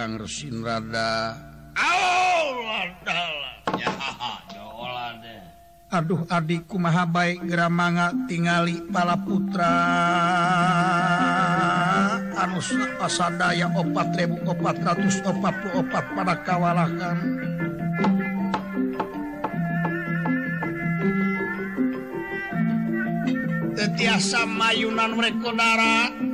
[0.00, 1.36] Kang Resin Rada.
[5.92, 9.76] Aduh adikku maha baik geramanga tingali pala putra.
[12.32, 17.16] Anus asadaya opat ribu opat ratus opat puluh opat pada kawalakan
[23.76, 26.29] Tetiasa mayunan mereka darat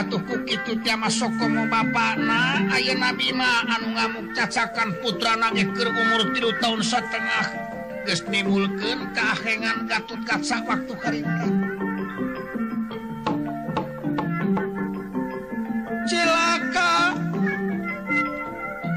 [0.00, 6.56] atuhku itu tiama sokomo Bapak nah Ayo Nabima anu ngamuk cacakan putra nangekir umur tilu
[6.58, 7.46] tahun setengah.
[8.08, 11.20] Gesnimulken kahengan Gatut Kaca waktu hari
[16.08, 16.92] cilaka!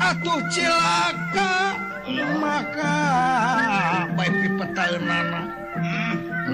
[0.02, 1.52] Atuh cilaka!
[2.40, 2.96] Maka
[4.16, 5.43] baik pepetalan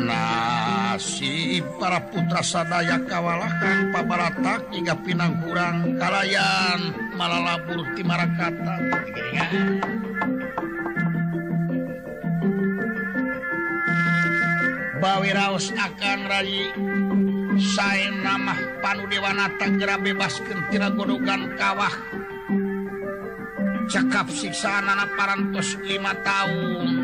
[0.07, 8.75] nasi para putra sadaya kawalakan pabaratak hingga pinang kurang kalayan malah labur di marakata.
[14.99, 16.67] Bawi raos akan rayi
[17.59, 21.91] saya nama panu dewanata gera bebas kentina godogan kawah.
[23.89, 26.98] Cakap siksaan anak parantos lima tahun.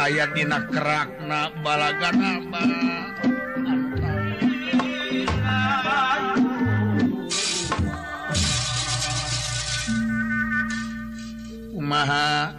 [0.00, 2.62] ayat dina kerakna balagan apa
[11.76, 12.56] Umaha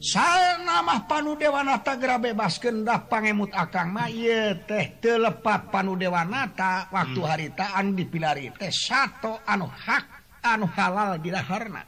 [0.00, 7.20] saya nama panu Dewanata gera bebas kendah pangemut akang maye teh telepat panu Dewanata waktu
[7.20, 7.28] hmm.
[7.28, 11.84] haritaan dipilari teh satu anu hak anu halal bilahharna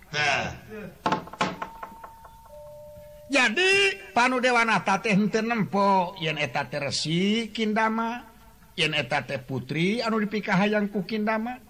[3.28, 3.70] jadi
[4.16, 8.24] panu Dewanata teh nempo yen eta teresi Kindama
[8.72, 11.60] yen eta teh putri anu dipikah hayangku Kindama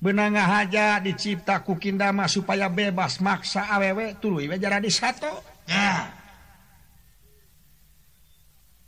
[0.00, 6.24] benanga haja dicipta ku Kindama supaya bebas maksa awewe tulu jara di sato nah.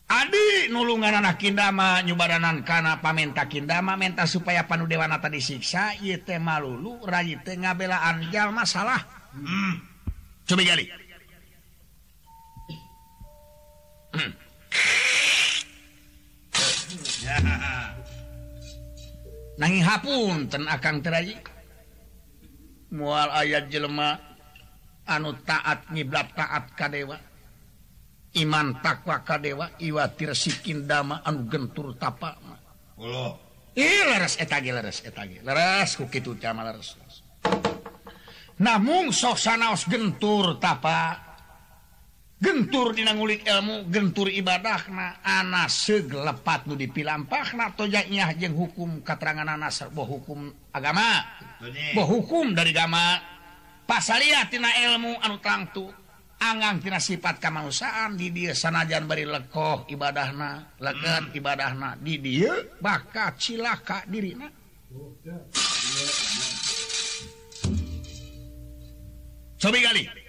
[0.08, 6.41] Adi nulungan anak Kindama nyubaranan kana pamenta Kindama menta supaya panu Dewanata disiksa ieu teh
[6.41, 9.04] malulu rayi teh ngabelaan jalma salah
[9.36, 9.74] hmm.
[10.48, 11.07] coba jadi
[14.18, 14.34] Hmm.
[19.62, 21.36] nanging Hapun ten akan teraji
[22.94, 24.18] mual ayat jelemah
[25.06, 27.18] anu taat ngiblat taat kadewa
[28.38, 32.38] iman takwa kadewa iwatir sikin dama anu gentur tapa
[33.74, 37.16] leres etage leres etage leres kukitu cama leres, leres.
[38.62, 41.28] namun sok sanaos gentur tapa
[42.38, 49.59] gentur dinangulik ilmu gentur ibadah na anak segelepat nu dipilampah na tojaknya jeng hukum keterangan
[49.59, 51.27] anak serbo hukum agama.
[51.93, 53.19] Bo hukum dari agama.
[53.88, 55.91] Pasaliatina ilmu anu tangtu
[56.38, 61.38] angangtina sifat kemanusiaan di dia sanajan bari lekoh ibadahna leket hmm.
[61.41, 64.47] ibadahna di dia bakat cilaka dirina.
[69.59, 70.28] Cobi kali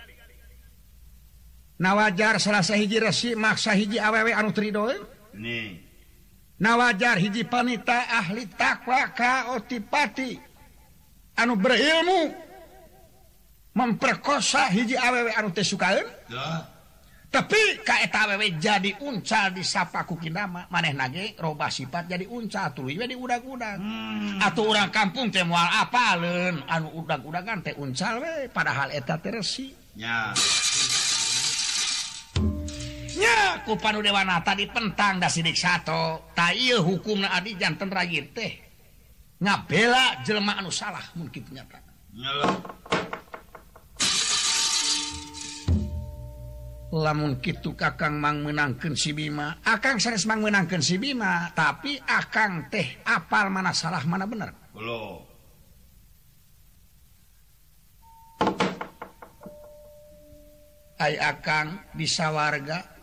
[1.79, 4.91] nawajar Selasa hiji resi maksa hiji awewe anu Trido
[6.59, 10.39] nawajar hiji panita ahli takwa kaotipati
[11.39, 12.35] anu berilmu
[13.75, 16.03] memperkosa hiji awewe anu suka
[17.29, 23.77] tapi KW jadi uncal disapaku Kinama maneh nage roba sifat jadi uncal tulu jadi udang-udang
[23.77, 24.41] hmm.
[24.41, 30.33] atau orang kampung teh mual apalen anu udang-udangan teh uncal we padahal eta teresi ya.
[33.65, 38.53] ku panu Dewana tadi pentang da sidik satu tay hukum Adi jantan Rayi teh.
[39.39, 41.79] Ngabela jelma anu salah mungkin nyata.
[46.89, 52.65] Lamun gitu kakang mang menangkan si Bima akang sanes mang menangkan si Bima tapi akang
[52.73, 54.49] teh apal mana salah mana bener.
[54.73, 55.21] Belum.
[60.99, 62.98] Ay akang bisa warga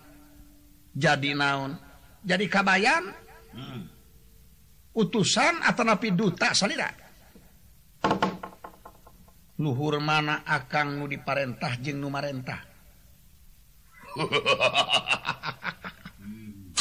[0.96, 1.76] jadi naon?
[2.24, 3.04] Jadi kabayan?
[3.56, 3.88] Hmm.
[4.96, 6.88] utusan atau napi duta salira
[9.56, 12.60] luhur mana akan nu diparentah jeng nu marentah?
[16.20, 16.72] Hmm.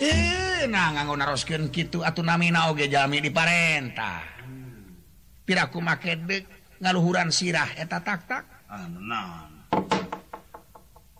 [0.00, 4.24] Eh nah nganggo naroskeun kitu atuh namina oge jami diparentah.
[5.44, 6.44] Piraku make deuk
[6.80, 8.84] ngaluhuran sirah eta tak tak ah,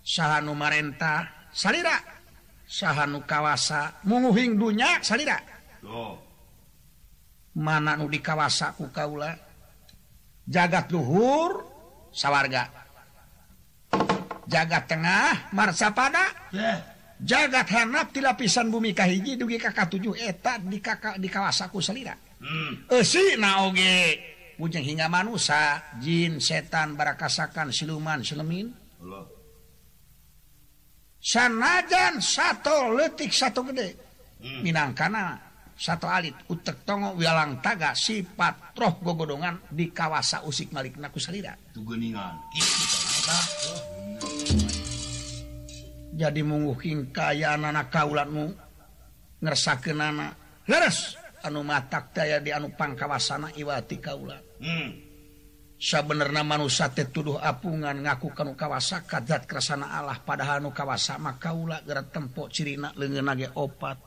[0.04, 1.96] saha nu marentah salira
[2.68, 5.40] sahanu kawasa menguhing dunya salira
[5.88, 6.20] oh.
[7.56, 9.32] mana nu di kawasa ku kaula?
[10.46, 11.64] Jagat luhur
[12.14, 12.70] sawarga.
[14.46, 16.22] Jagat tengah marsapada.
[16.54, 16.78] Yeah.
[17.16, 21.80] jagat hanap di lapisan bumi kahiji dugi kakak tujuh eh, eta di kakak di kawasaku
[21.80, 22.92] salira hmm.
[22.92, 24.20] esi naoge
[24.60, 28.68] ujung hingga manusia jin setan barakasakan siluman selemin
[31.26, 33.98] sanajan satu letik satu gede.
[34.38, 34.62] Hmm.
[34.62, 35.34] Minangkana
[35.74, 41.58] satu alit utek tongo wilang taga sifat roh gogodongan di kawasa usik malik naku salira.
[46.16, 48.54] Jadi menguking kaya anak kaulatmu
[49.42, 49.92] ngersa ke
[50.70, 51.18] leres!
[51.44, 54.42] Anu matak daya di anu pangkawasana iwati kaulat.
[54.58, 55.05] Hmm.
[55.76, 60.16] bener manate tuduh apungan ngaku kanu kawasa kadat kerasana Allah.
[60.24, 64.00] Padahal nu kawasama kaula gerak tempok cirina lengan nage opat.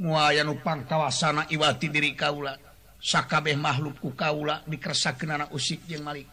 [0.00, 2.56] Muaya nupang kawasana iwati diri kaula.
[3.00, 6.28] Sakabeh makhlukku kaula dikersakan anak usik yang malik.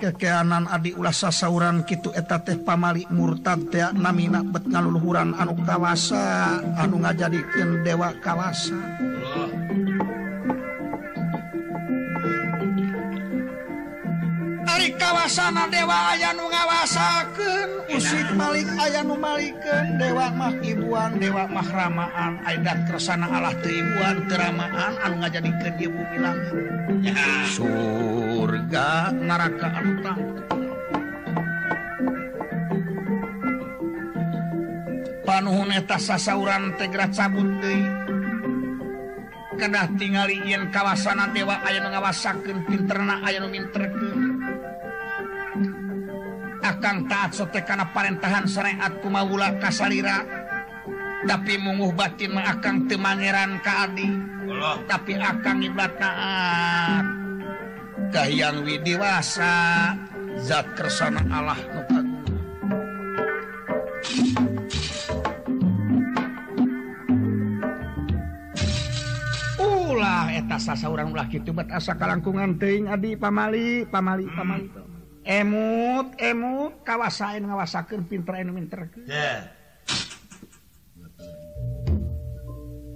[0.00, 6.56] kekeanan Adi ulasa sauran Kitu eta teh pamali murtad teak namina bet ngaluluhuran anu kawasa
[6.80, 8.80] anu ngajadikan dewa kawasa.
[14.70, 21.16] Ari kawasana dewa aya nu ngawa usahakan usik Malik aya nu numalikken Dewa mah ibuan
[21.16, 26.38] Dewa Mahramaan adat kesana Allah Tribuan keramaan anu nga jadi ke diabu bilang
[27.56, 29.16] surga.
[29.16, 30.20] Neraka Antang
[35.24, 37.80] panuhuneta sasauran Tegra cabut Dei
[39.60, 43.92] kedah tinggal yen kawasana dewa aya ngawasaken pinterna aya nu minter
[46.60, 50.22] akan taat sote karena parentahan syariat kumawula kasalira
[51.24, 54.08] tapi munguh batin mah akang teu mangeran ka adi.
[54.88, 57.04] Tapi akang iblat taat
[58.10, 59.94] kahiyang widiwasa
[60.42, 61.80] zat kersana Allah nu
[69.90, 74.89] ulah eta sasaurang ulah kitu bet asa kalangkungan teuing adi pamali pamali pamali.
[75.24, 79.60] emut emut kawasain ngawasakan pinter pinter yeah.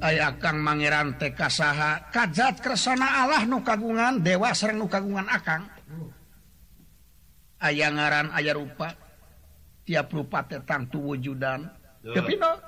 [0.05, 5.65] aya Kang Mangeran TK saha kajat kersana Allah nu kagungan dewa sereng nu kagungan akang.
[7.65, 8.93] Aya ngaran aya rupa
[9.88, 11.65] tiap rupa tetang tu wujudan
[12.05, 12.61] tapi no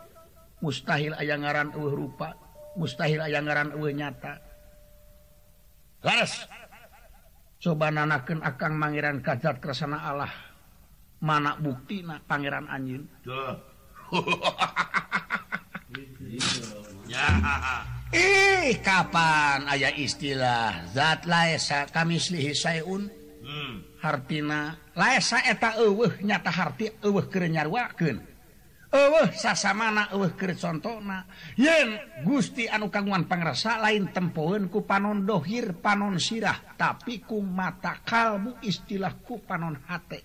[0.65, 2.33] mustahil aya ngaran eueuh rupa
[2.81, 4.41] mustahil aya ngaran eueuh nyata.
[6.01, 6.49] Laras.
[7.67, 10.31] coba nanaken akan Pangeran Kajat kesana Allah.
[11.19, 13.03] Mana bukti na Pangeran anjing?
[18.15, 23.11] Ih kapan ayah istilah zat Laesa kamislihi sayun
[23.43, 23.99] hmm.
[23.99, 25.75] Hartina Laesa eta
[26.23, 28.36] nyata harti kenyarwaken
[28.87, 31.27] Uh, sasamana uh, contohna
[31.59, 37.99] yen Gusti anu kaguan pangrasa lain tempoen ku panon dhohir panon sirah tapi ku mata
[38.07, 40.23] kalbu istilahku panon hate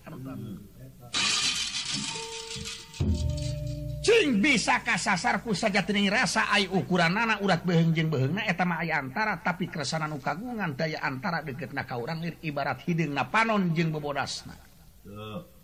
[4.02, 9.42] Cing bisa kasasarku saja tening rasa ay ukuran anak urat behengjeng behengna etama ay antara
[9.42, 14.54] tapi keresanan kagungan daya antara deket na kauran ibarat hidung na panon jeng bebodasna.
[15.02, 15.61] Uh.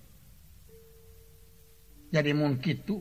[2.09, 3.00] jadi mungkin itu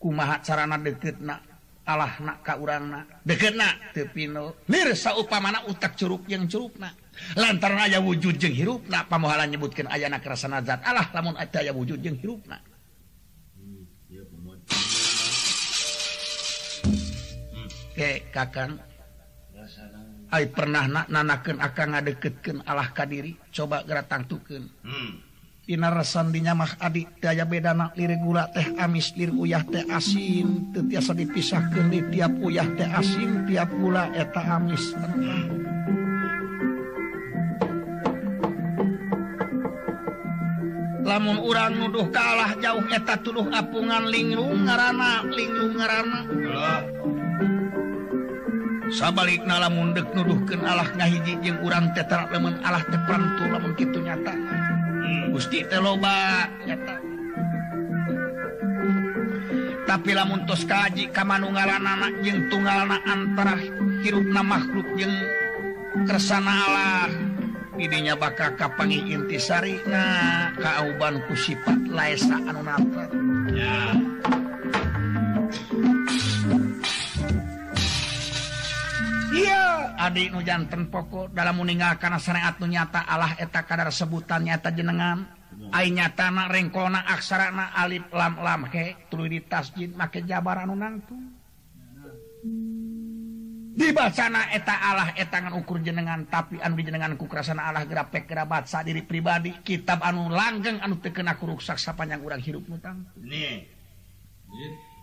[0.00, 1.40] kumaha carana deket na
[1.86, 6.90] Allah nak ka urang na deket na tepino lirsa upamana utak curug yang curug na
[7.38, 11.62] lantaran aya wujud jeng hirup na pamohalan nyebutkan aya na kerasana nazat Allah lamun ada
[11.62, 12.58] aya wujud jeng hirup na
[17.96, 18.76] Oke, kakang.
[20.28, 23.40] Ay pernah nak nanakan akan ngadeketkan Allah kadiri.
[23.48, 24.68] Coba geratang tuken.
[24.84, 25.25] Hmm.
[25.74, 30.70] rasandinya mah adik daya bedana lirik gula teh amis lir uyah teh asin.
[30.70, 34.94] Tetiasa dipisahkan di tiap uyah teh asin tiap gula eta amis.
[41.02, 46.20] Lamun urang nuduh kalah jauh eta tuduh apungan linglung ngarana linglung ngarana.
[48.94, 53.98] Sabalik na lamun dek nuduhkan Allah ngahiji jeung urang tetra lemen Allah teprantu lamun kitu
[53.98, 54.34] nyata.
[55.30, 56.48] Gusti teloba
[59.86, 63.54] tapi lamuntos Kaji kamanungalan anak yang tunggal anak antara
[64.02, 65.14] hirupna makhluk yang
[66.04, 67.08] kersana Allah
[67.78, 73.06] idenya bakal kapangi intisari nah kauban ku sifat laesa anu natra
[73.52, 73.76] ya.
[79.36, 79.65] Iya.
[80.06, 85.26] adik nujantan pokok dalam meninggal karena syariat nyata Allah eta kadar sebutan nyata jenengan.
[85.72, 91.16] Ainya tanah rengkona aksarana alif lam lam he tuluy di tasjid make jabaran nangtu.
[91.16, 91.36] Tuh
[93.76, 98.80] dibacana eta Allah etangan ukur jenengan tapi anu jenengan ku kerasana Allah gerapek gerabat sa
[98.80, 99.52] diri pribadi.
[99.60, 103.68] Kitab anu langgeng anu tekena kuruksak sapanjang urang hirup mutang nih.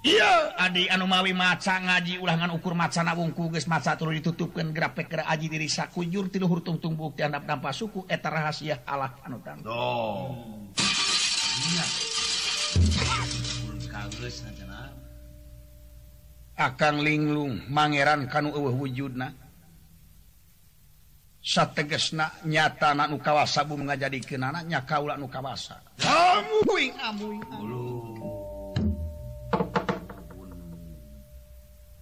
[0.04, 5.16] Iya Adi anu mawi maca ngaji ulangan ukur macana wungku geus maca turun ditutupkan grapek
[5.16, 9.64] ke aji diri sakujur tiluhur tungtung bukti andap dampa suku eta rahasia Allah anu tang.
[9.64, 10.36] Oh.
[16.60, 19.32] Akang linglung mangeran kanu eueuh wujudna.
[21.40, 25.80] Sategesna nyata na nu kawasa bu mengajadikeun anak nya kaula nu kawasa.
[26.04, 27.44] Amuing amuing.
[27.56, 28.33] amuing.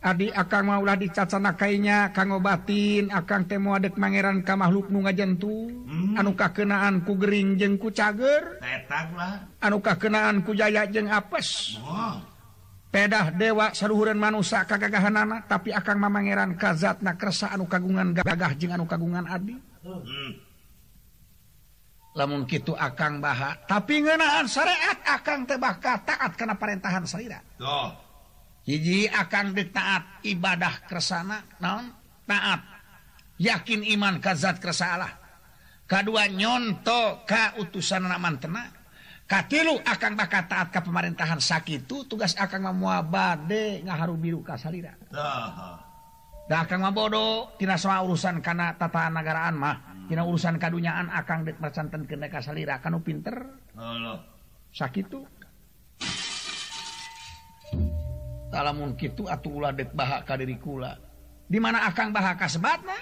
[0.02, 5.70] Adi akan maulah dicacana kainya kanggo batin akan temu adet mangeran ka makhluk nu ngajentu
[5.70, 6.18] hmm.
[6.18, 8.58] anuka kenaan ku Gering jeng ku cager
[9.62, 12.18] anu kakenaan ku Jaya jeng apes oh.
[12.90, 18.74] pedah dewa seruhuran manusia kagagahanana tapi akan mamangeran kazat na kersa anu kagungan gagah jeng
[18.74, 19.54] anu kagungan Adi
[19.86, 20.32] hmm.
[22.18, 28.10] lamun kitu akan bahak tapi ngenaan syariat akan tebah taat karena perintahan syariat oh.
[28.62, 31.90] Iji akan ditaat ibadah kesana non
[32.30, 32.62] taat.
[33.42, 35.18] Yakin iman kazat kesalah
[35.90, 38.70] kedua nyonto ka utusan naman tena
[39.26, 41.42] katilu akan bakal taat ke pemerintahan.
[41.42, 44.94] Sakit itu tugas akan memua bade ngaharu biru kasarira
[46.52, 49.76] dah akan mabodo tina sama urusan karena tata negaraan mah.
[49.80, 50.08] Hmm.
[50.12, 53.40] Tina urusan kadunyaan akan dek mercanten kena kasalira kanu pinter.
[54.76, 55.24] Sakit tuh
[58.60, 60.92] lamun gitu atuh dek baha ka diri kula
[61.48, 62.98] di mana akang baha kasbatna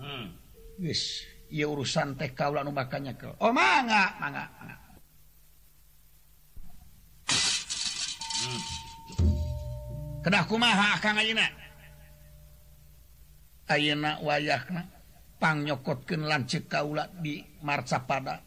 [0.00, 0.26] hmm.
[0.80, 3.34] geus ieu urusan teh kaula nu bakal nyekel.
[3.42, 4.76] Oh mangga mangga mangga
[8.38, 8.60] hmm.
[10.22, 11.46] kedah kumaha akang ayeuna?
[13.70, 14.82] Ayeuna wayahna
[15.42, 18.42] pangyokotkeun lanceuk kaula di marcapada.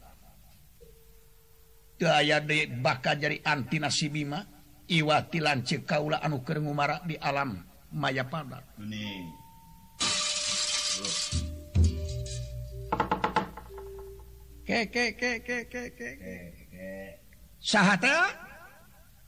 [1.94, 4.53] Teu aya de bakal jadi anti nasibima
[4.88, 7.56] iwati Iwatilan kaula anu kerenggumara di alam
[7.94, 8.58] Maya pada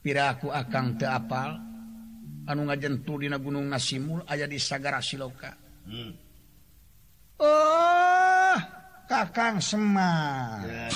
[0.03, 1.49] piraku akan teapal
[2.47, 5.55] anu ngajentul Dina Gunung Nasimul aya di Sagara Siloka.
[5.87, 6.11] Hmm.
[7.39, 8.57] Oh
[9.07, 10.67] Kakang Semar.
[10.67, 10.91] Yeah.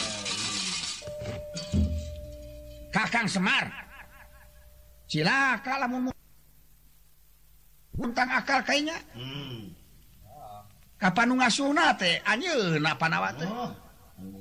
[2.91, 3.80] Kakang Semar?
[5.11, 6.15] silaka lamuntang
[8.31, 9.75] akal kayaknya hmm.
[10.95, 12.23] kapan nu ngauna teh?
[12.23, 13.51] Anjeun panawa teh.
[13.51, 13.75] Oh.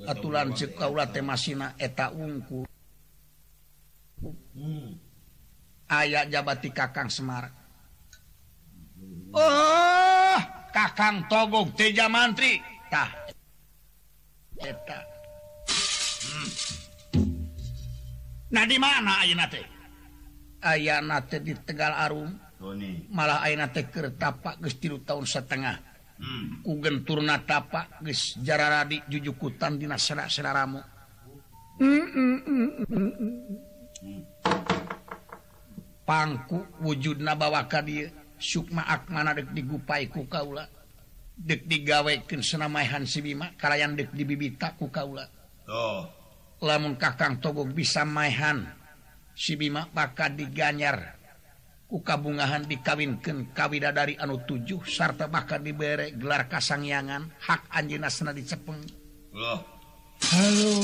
[0.07, 2.63] Atulan ceuk kaula teh masina eta ungku.
[4.55, 4.95] Hmm.
[5.91, 7.51] Aya jabati Kakang semar.
[9.35, 10.39] Oh
[10.71, 13.11] Kakang togong Teja mantritah
[14.63, 15.03] eta.
[16.31, 16.49] Hmm.
[18.55, 19.80] Nah di mana ayeuna teh?
[20.61, 22.77] aya nate di Tegal Arum oh,
[23.11, 25.77] malah Aina teker tapak gestilu tahun setengah
[26.21, 26.65] hmm.
[26.65, 30.81] kugen turna tapak guys jarara di jujukutan di naseramu
[31.81, 32.37] mm -mm.
[32.45, 33.37] mm, mm, mm.
[34.01, 34.23] Hmm.
[36.05, 38.09] pangku wujud nabawaka dia
[38.41, 40.65] Sukma Akmana dek digupai ku Kaula
[41.37, 45.29] dek digawekin senamaihan Sibima kalian dek dibibita ku Kaula
[45.69, 46.09] oh.
[46.65, 48.65] lamun Kakang Togog bisa maihan
[49.35, 51.17] si Bima bakal diganyar
[51.91, 58.79] ukabungahan dikawinken kawida dari anu tujuh sarta bakal diberre gelar kasangyangan hak anjina sena dicepeng
[59.31, 59.63] Loh.
[60.21, 60.75] Halo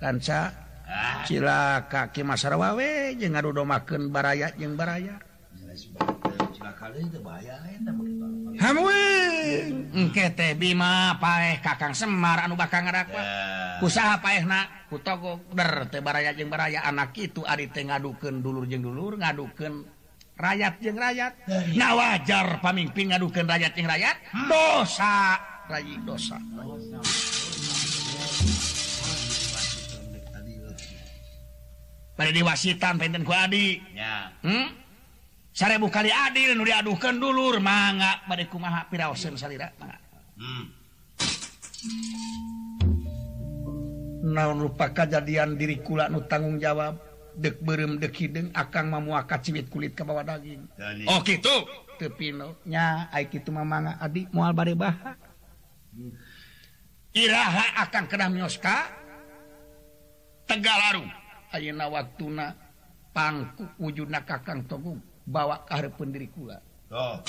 [0.00, 0.48] kanca
[0.88, 1.22] ah.
[1.28, 5.20] sila kaki masyarakat wawe je ngadudomaken baraya jeung baraya
[10.56, 13.20] Bima paeh Kakang Semar anu bakal ngarakwa
[13.84, 16.80] usaha paehna kutogo ber teu baraya jeung baraya.
[16.88, 19.84] Anak itu ari teh ngadukeun dulur jeung dulur ngadukeun
[20.40, 21.36] rakyat jeung rakyat
[21.76, 24.16] nah wajar pamimpin ngadukeun rakyat jeung rakyat
[24.48, 25.36] dosa!
[25.68, 26.40] Rayi dosa.
[32.16, 33.80] Pada diwasitan penten ku adi.
[33.96, 34.32] Ya.
[34.44, 34.89] Hmm?
[35.50, 39.70] sarebu kali adil nu diaduhkan dulur mangga bade kumaha piraoseun salira.
[39.78, 39.98] Mangga
[40.38, 40.64] hmm.
[44.30, 46.96] naon lupa kejadian diri kula nu tanggung jawab
[47.34, 50.66] dek berem dek hidung akang mamuaka cibit kulit ke bawah daging.
[50.78, 51.04] Dali.
[51.08, 51.66] oh gitu?
[52.00, 55.18] Tepino nya ai kitu mah mangga adi moal bade baha.
[57.10, 58.86] Iraha akan kena mioska
[60.46, 61.10] tegalarung.
[61.50, 62.54] Ayeuna waktuna
[63.10, 65.09] pangku wujudna kakang togung.
[65.30, 66.58] bawa kehar pendiri kula
[66.90, 67.22] oh.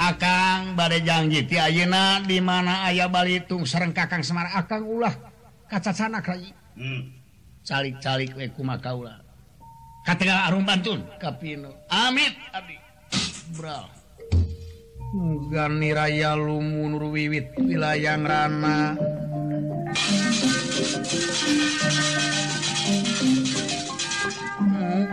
[0.00, 5.14] Akang badai janji ti ayeuna di mana ayah balitung sareng Kakang Semar Akang ulah
[5.70, 7.12] kacacana sana Hmm.
[7.60, 9.20] Calik-calik we kumaha kaula.
[10.08, 11.68] Katengah arum bantun kapino.
[11.92, 12.79] Amit abdi.
[15.50, 18.94] Gani Raya Lumunur wiwit wilayah Rana.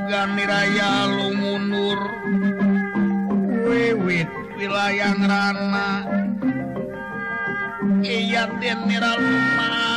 [0.05, 1.99] Gani Raya Lumunur
[3.65, 4.29] wiwit
[4.61, 5.87] wilayah Rana.
[8.05, 9.96] Iya Tenira Lumah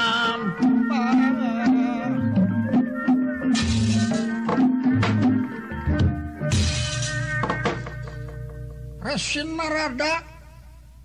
[9.21, 10.25] Sinrada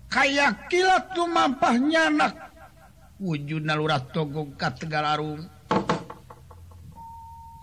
[0.08, 2.32] kayak kilat tuh mampahnya anak.
[3.20, 5.44] Wujud nalurah togong ka Tegalarung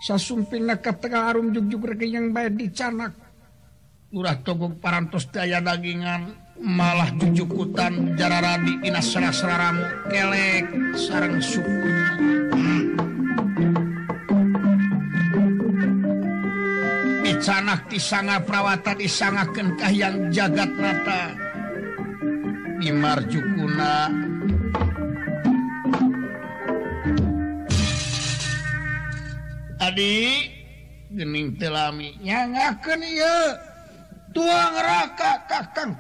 [0.04, 3.16] sasumping na ka Tegalarung jugjug reging yang baik dicanak
[4.14, 12.43] lurah togong parantos daya dagingan malah jujukutan jararadi dina serasraramu kelek sarang suku.
[17.44, 21.36] canah disanga sanga perawata disangakankah yang jagat mata.
[22.80, 24.12] Dimarjukuna
[29.84, 30.52] adik
[31.12, 33.02] gening telami telaminya ngaken
[34.32, 35.92] tuang raka kakang.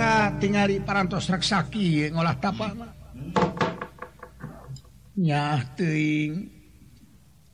[0.00, 2.72] mangga tinggali parantos raksaki ngolah tapak
[5.20, 6.48] nyah teing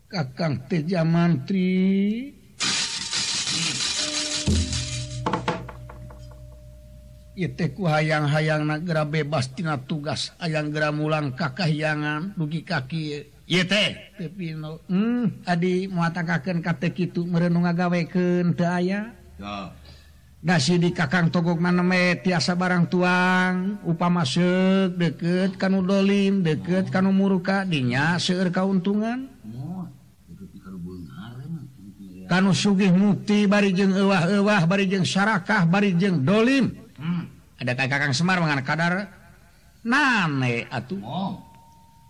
[0.07, 2.31] kakang teja mantri
[7.75, 13.27] ku hayang-hayang nagara bebas tina tugas ayang gera mulang kakahyangan dugi kaki.
[14.87, 19.11] Hmm, adi muaatakan kate itu merenung ngagaweken daya
[19.43, 19.86] oh.
[20.47, 23.83] dasi di kakang togok maneme tiasa barang tuang.
[23.83, 29.27] Upa masuk deket kanu dolim deket kanu muruka dinya seueur kauntungan.
[32.31, 36.71] Kanu sugih mukti bari jeung euwah-euwah bari jeung syarakah bari jeung dolim.
[36.95, 37.27] Hmm.
[37.59, 38.95] Ada ka kakang Semar mangan kadar.
[39.83, 41.03] Nane atuh.
[41.03, 41.43] Oh.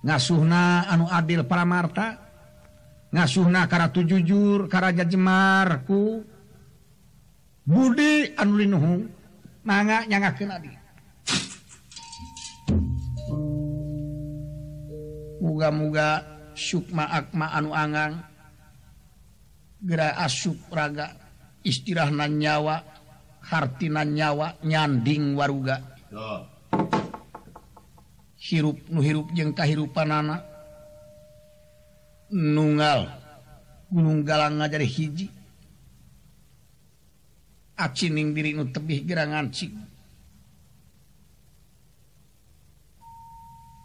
[0.05, 2.21] ngasuhna anu adil paramarta.
[3.13, 6.36] Ngasuhna karatu jujur karaja jemarku
[7.67, 9.11] Budi Anlinhung
[9.67, 10.39] manganyanga
[15.43, 16.23] muga-muga
[16.55, 18.23] Sukma Akma anu Angang
[19.83, 21.11] gera asup raga
[21.67, 22.87] istirahna nyawa
[23.43, 25.83] hartina nyawa nyanding waruga.
[28.39, 30.47] Hirup nu hirup jeung kahirupan anak
[32.31, 33.11] nungal
[33.91, 35.36] gunung galang ngajari hiji.
[37.77, 39.73] acining diri nu tebih gerangan cik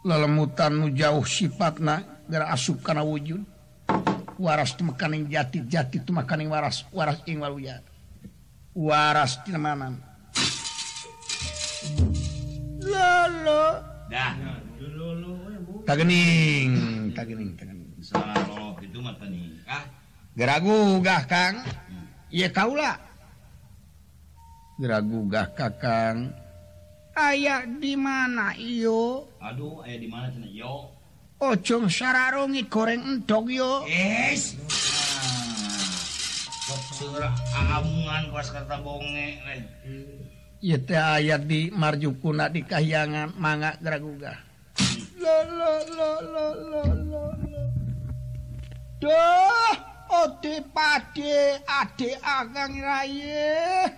[0.02, 3.42] lelemutan nu jauh sifatna gara asup kana wujud.
[4.42, 7.78] Waras tu makaning jati jati tu makaning waras waras ing waluya
[8.74, 10.00] waras tina manan.
[12.82, 13.62] Lolo.
[14.10, 14.34] Dah.
[15.86, 16.72] Tagening
[17.14, 17.90] tagening tagening.
[18.02, 19.84] Salah itu mata nikah ah.
[20.34, 21.62] geragu gah kang.
[21.62, 22.06] Hmm.
[22.32, 22.98] Ya kaulah
[24.82, 26.34] geragugah Kakang
[27.14, 29.30] aya di mana iyo?
[29.38, 30.90] Aduh aya di mana yo
[31.38, 34.58] Ocung sararongit goreng entok yo es
[36.66, 37.34] ah, surah
[37.78, 39.38] amungan pas kata bonge
[40.62, 44.52] Ya teh ayat di marjukuna di kahyangan mangga geragugah
[45.22, 46.82] lo lo lo lo lo
[47.46, 47.62] lo.
[48.98, 49.91] Duh!
[50.12, 53.88] Ode pade adik Akang Raye.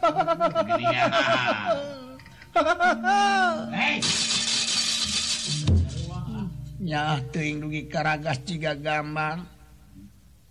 [6.79, 9.43] Nyah teuing dugi karagas ciga gambang.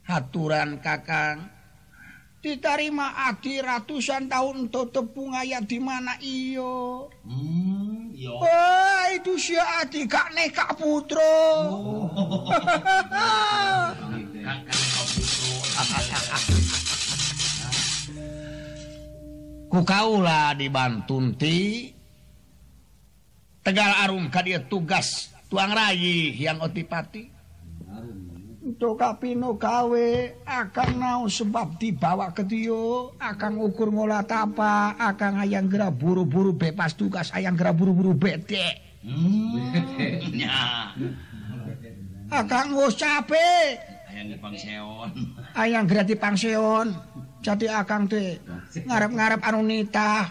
[0.03, 1.47] Haturan Kakang.
[2.43, 7.07] Ditarima adi ratusan tahun tetep aya di mana iyo.
[7.23, 8.35] Hmm, iyo.
[8.35, 11.23] Oh, ah, itu si adi kak nekak putro.
[11.71, 12.51] Oh.
[14.43, 15.22] kak nekak.
[19.73, 19.81] Putro.
[19.81, 21.89] ku kaulah dibantunti
[23.63, 27.31] Tegal Arum ka dia tugas tuang rayi yang otipati
[28.63, 30.09] untuk kapino kawe
[30.43, 36.91] akan nau sebab dibawa ke Tio akan ukur ngolah tapa akan ayang gera buru-buru bebas
[36.93, 39.67] tugas ayang gera buru-buru bete Hmm,
[40.31, 40.87] nya.
[42.31, 43.75] akan ngos capek
[44.07, 45.09] Ayang di pangseon.
[45.55, 46.87] ayang gera di pangseon
[47.43, 48.39] jadi akan teh
[48.87, 50.23] ngarep-ngarep anu nitah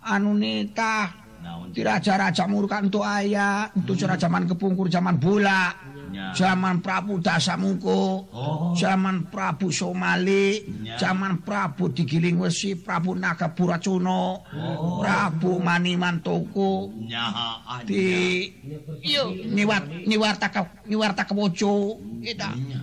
[0.00, 1.28] anu nitah
[1.68, 5.70] di raja-raja murkan untuk ayah untuk zaman kepungkur zaman bola
[6.08, 6.32] nya.
[6.32, 8.72] zaman Prabu Dasamuko Oh.
[8.72, 10.96] zaman Prabu Somali Ya.
[10.96, 14.98] zaman Prabu Digiling Wesi Prabu Nagapuracuno Oh.
[15.04, 18.48] Prabu Manimantoko ah, di
[19.52, 20.48] niwat niwarta
[20.88, 22.80] niwarta kewoco kita nya.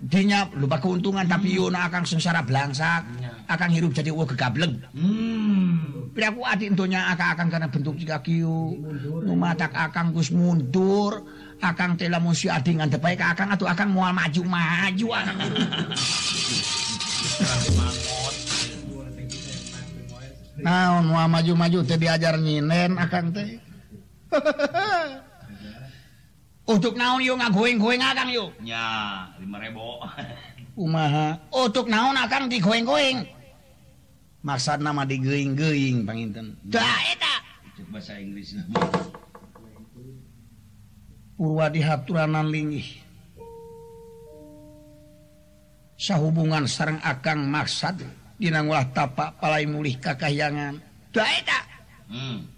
[0.00, 1.32] dinya lupa keuntungan hmm.
[1.32, 3.48] tapi Yona akan sengsara belangsak hmm.
[3.48, 5.96] akan hirup jadi uang gegableng hmm.
[6.16, 8.72] Bila aku adik intonya akan akan karena bentuk jika kiu
[9.20, 11.28] numatak akan gus mundur
[11.60, 15.36] akan tela musi adik ngante baik akan atau akan mual maju maju akan
[20.64, 23.60] nah mual maju maju teh diajar nyinen akang teh
[26.66, 28.50] untuk naon yo ngagoeng-goeng akang yo.
[28.58, 28.82] nya
[29.38, 29.46] 5000.
[30.76, 31.40] Kumaha?
[31.54, 33.24] Untuk naon akang digoeng-goeng?
[34.42, 36.58] Maksud nama digeing-geing panginten.
[36.66, 37.34] Da eta.
[37.90, 38.54] Bahasa Inggris.
[41.34, 43.02] Purwa dihaturanan linggih.
[45.96, 48.04] Sahubungan sarang akang maksad
[48.36, 50.78] dina dinangulah tapak palai mulih kakahyangan.
[51.10, 51.60] Da eta.
[52.06, 52.55] Hmm.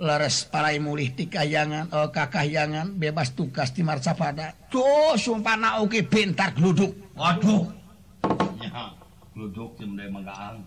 [0.00, 6.00] leres parai mulih ti kayangan eh, oh, kakahyangan bebas tugas di marcapada tuh sumpana oke
[6.08, 7.12] bentar geluduk.
[7.12, 7.68] Waduh.
[8.64, 8.96] Ya
[9.36, 10.64] geluduk tim dari manggaan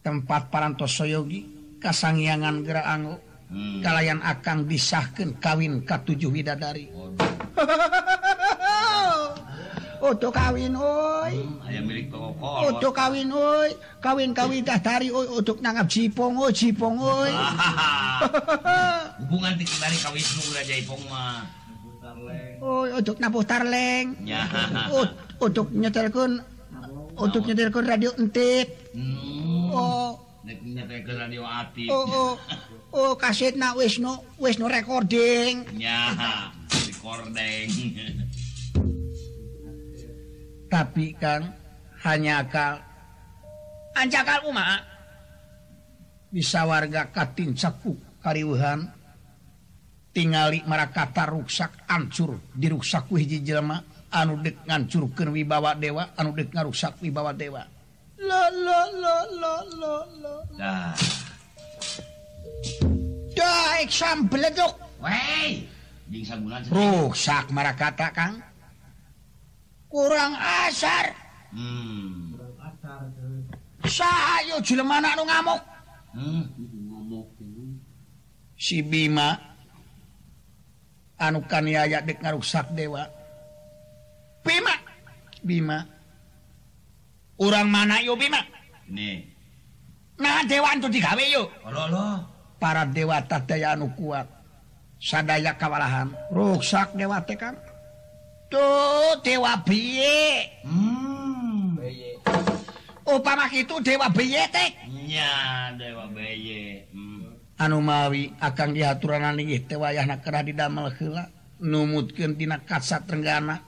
[0.00, 1.44] tempat parantos soyogi
[1.76, 3.20] kasangyangan gera anggo
[3.52, 3.84] hmm.
[3.84, 6.88] kalayan akan disahkan kawin katujuh widadari.
[6.88, 7.28] Waduh.
[10.06, 12.38] Oto kawin oi hmm,
[12.70, 17.32] Oto kawin oi kawin kawidah tari oi untuk nangap jipong oi jipong oi
[19.26, 20.22] hubungan tinggi tari kawin
[20.54, 21.42] Raja jipong mah
[22.56, 24.16] Oi, untuk nabuh tarleng.
[24.24, 24.48] Ya.
[25.36, 26.40] Untuk nyetelkeun
[27.14, 28.90] untuk nyetelkeun radio entip.
[28.96, 29.70] Hmm.
[29.70, 30.10] Oh.
[30.42, 31.86] Nek nyetelkeun radio ati.
[31.92, 32.32] Oh, oh.
[32.96, 35.68] Oh, kasetna wis wisnu, wis recording.
[35.76, 36.16] Ya.
[36.88, 37.68] Recording.
[40.66, 41.54] tapi kan
[42.06, 42.82] hanya akal
[43.96, 44.76] ancakal Uma.
[46.28, 48.92] Bisa warga Katin Capuk Kariuhan.
[50.16, 57.04] Tingali Marakata ruksak ancur diruksaku hiji jelma anu dek ngancurkeun wibawa dewa anu dek ngaruksak
[57.04, 57.60] wibawa dewa.
[58.16, 60.96] Lo lo lo lo lo lo dah.
[63.36, 65.04] Dah eksam beledok.
[65.04, 65.68] Wey!
[66.72, 68.40] Ruksak Marakata Kang.
[69.96, 71.16] kurang asar.
[71.56, 72.36] Hmm.
[73.88, 75.62] saya mana ngamuk.
[76.12, 76.44] Hmm.
[78.56, 79.36] si Bima
[81.16, 83.08] anukan aya dek ngaruksak dewa.
[84.44, 84.76] Bima
[85.40, 85.80] Bima.
[87.40, 88.44] Orang mana yo Bima?
[88.92, 89.32] Nih.
[90.20, 91.48] Nah dewa itu digawe yuk
[92.56, 94.28] para dewa tak daya anu kuat.
[94.96, 96.12] Sadaya kawalahan.
[96.32, 97.65] Rusak dewa tekan
[98.46, 101.78] tuh dewa biye hmm.
[103.06, 105.78] upama itu dewa biye teknya hmm.
[105.78, 107.58] dewa biye hmm.
[107.58, 111.26] anu mawi akan diaturan aneh teh wayahna kerah didamel heula
[111.58, 113.64] numutkeun tina kasat Trenggana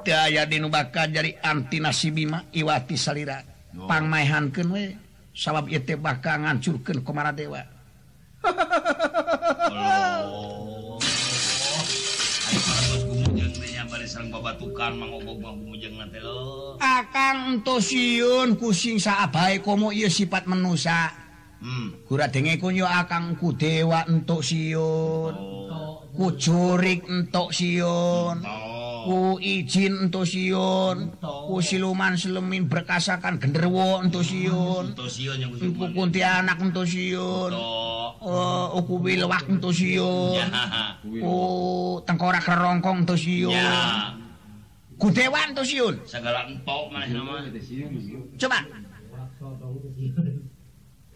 [0.00, 3.44] teu aya di bakal jadi anti nasibima iwati salira
[3.76, 3.84] oh.
[3.84, 4.96] Pangmaehankeun we
[5.36, 7.62] sabab ieu teh bakal ngancurkeun komara dewa
[10.24, 10.79] oh.
[14.20, 16.76] Sareng babatukan mangogog mah gumujeng nanti lo.
[16.76, 21.08] akang entosiun kusing saabae komo ieu sifat manusia
[21.60, 21.92] Hmm.
[22.08, 26.04] Gura denge kunyo akang ku dewa entuk siun Oh.
[26.16, 28.69] ku jurik entuk siun Oh.
[29.06, 31.16] Ku ijin entuk siun.
[31.20, 34.92] Ku siluman selemin berkasakan genderwo entuk siun.
[34.92, 35.38] Entuk siun
[36.20, 37.52] anak entuk siun.
[37.52, 40.44] Uh, eh, uku wilwak entuk siun.
[41.20, 41.36] Ku
[42.04, 43.54] tengkorak kerongkong entuk siun.
[45.00, 45.94] Ku dewan entuk siun.
[46.04, 47.40] Segala entuk nama.
[48.36, 48.58] Coba.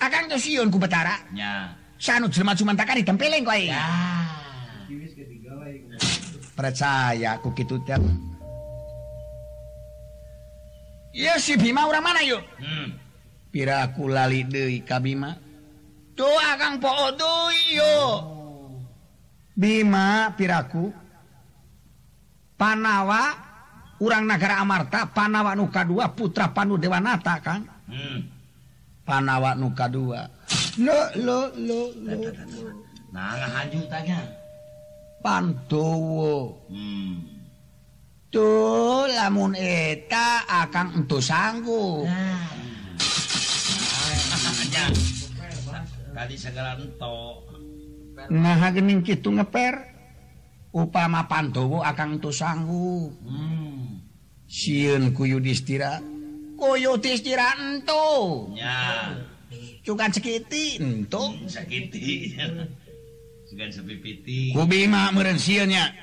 [0.01, 1.16] Akang entuk siun ku betara.
[1.37, 1.77] Ya.
[2.01, 3.73] Sanu jelma cuman takari tempeleng kau ini.
[3.73, 4.43] Ya.
[6.54, 7.98] percaya ku gitu teh
[11.14, 12.42] Iya si Bima orang mana yuk?
[12.58, 12.90] Hmm.
[13.54, 15.30] Piraku lali deui ka Bima.
[16.18, 18.18] Tuh akang poo deui yuk.
[19.54, 20.90] Bima piraku
[22.58, 23.30] Panawa
[24.02, 27.62] urang negara Amarta Panawa nu kadua putra Pandu Dewanata kan.
[27.86, 28.26] Hmm.
[29.06, 30.26] Panawa nu kadua.
[30.82, 32.14] Lo lo lo lo.
[32.26, 32.70] lo.
[33.14, 34.43] Nah, lanjut aja.
[35.24, 36.68] Pandowo.
[36.68, 37.24] Hmm.
[38.28, 42.04] Tuh lamun eta akang entu sanggup.
[44.68, 44.84] Nya
[46.12, 47.56] tadi segala entok
[48.30, 49.96] nah gening kitu ngeper?
[50.74, 53.16] Upama Pandowo akang entu sanggup.
[53.24, 54.04] Hmm.
[54.44, 56.04] Sieun ku Yudhistira
[56.60, 58.52] ku Yudhistira entu.
[58.52, 58.76] Nya
[59.88, 61.32] cukan sekiti entu.
[61.48, 62.37] Sakiti
[64.54, 65.94] Ubimanya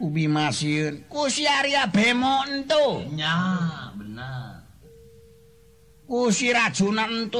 [0.00, 3.36] Ubi Masir Kuya bemontnya
[3.92, 4.64] benar.
[6.10, 6.50] Kusi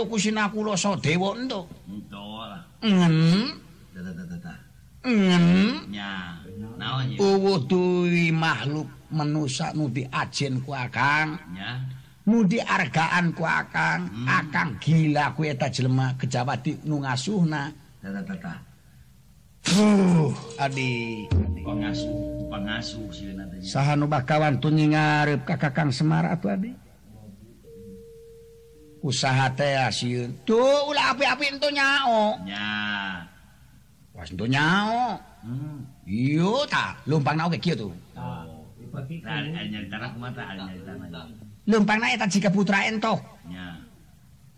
[0.07, 1.51] ku si Nakula Sadewa so
[2.07, 2.63] dewo lah.
[2.85, 3.17] ngen.
[5.03, 5.47] Ngen.
[5.91, 6.39] Nya.
[6.79, 7.17] Naon ye?
[7.19, 11.35] Uwuh duwi makhluk manusa nu diajen ku akang.
[11.51, 11.83] Nya.
[12.31, 14.07] nu diargaan ku akang.
[14.29, 17.75] Akang gila ku eta jelema kejawati nu ngasuhna.
[20.61, 22.11] Adiksu
[24.09, 26.73] bakawan tunyi ngarep kakakang Semar atau Adi.
[29.01, 32.37] Usaha teh siun tuh ulah api-api itu nyao.
[32.45, 32.69] Nya.
[34.13, 35.17] Was itu nyao.
[35.41, 35.89] Hmm.
[36.05, 37.89] iyo ta lumpang nao kayak gitu
[41.65, 43.80] lumpang naik tak jika putra entok nya.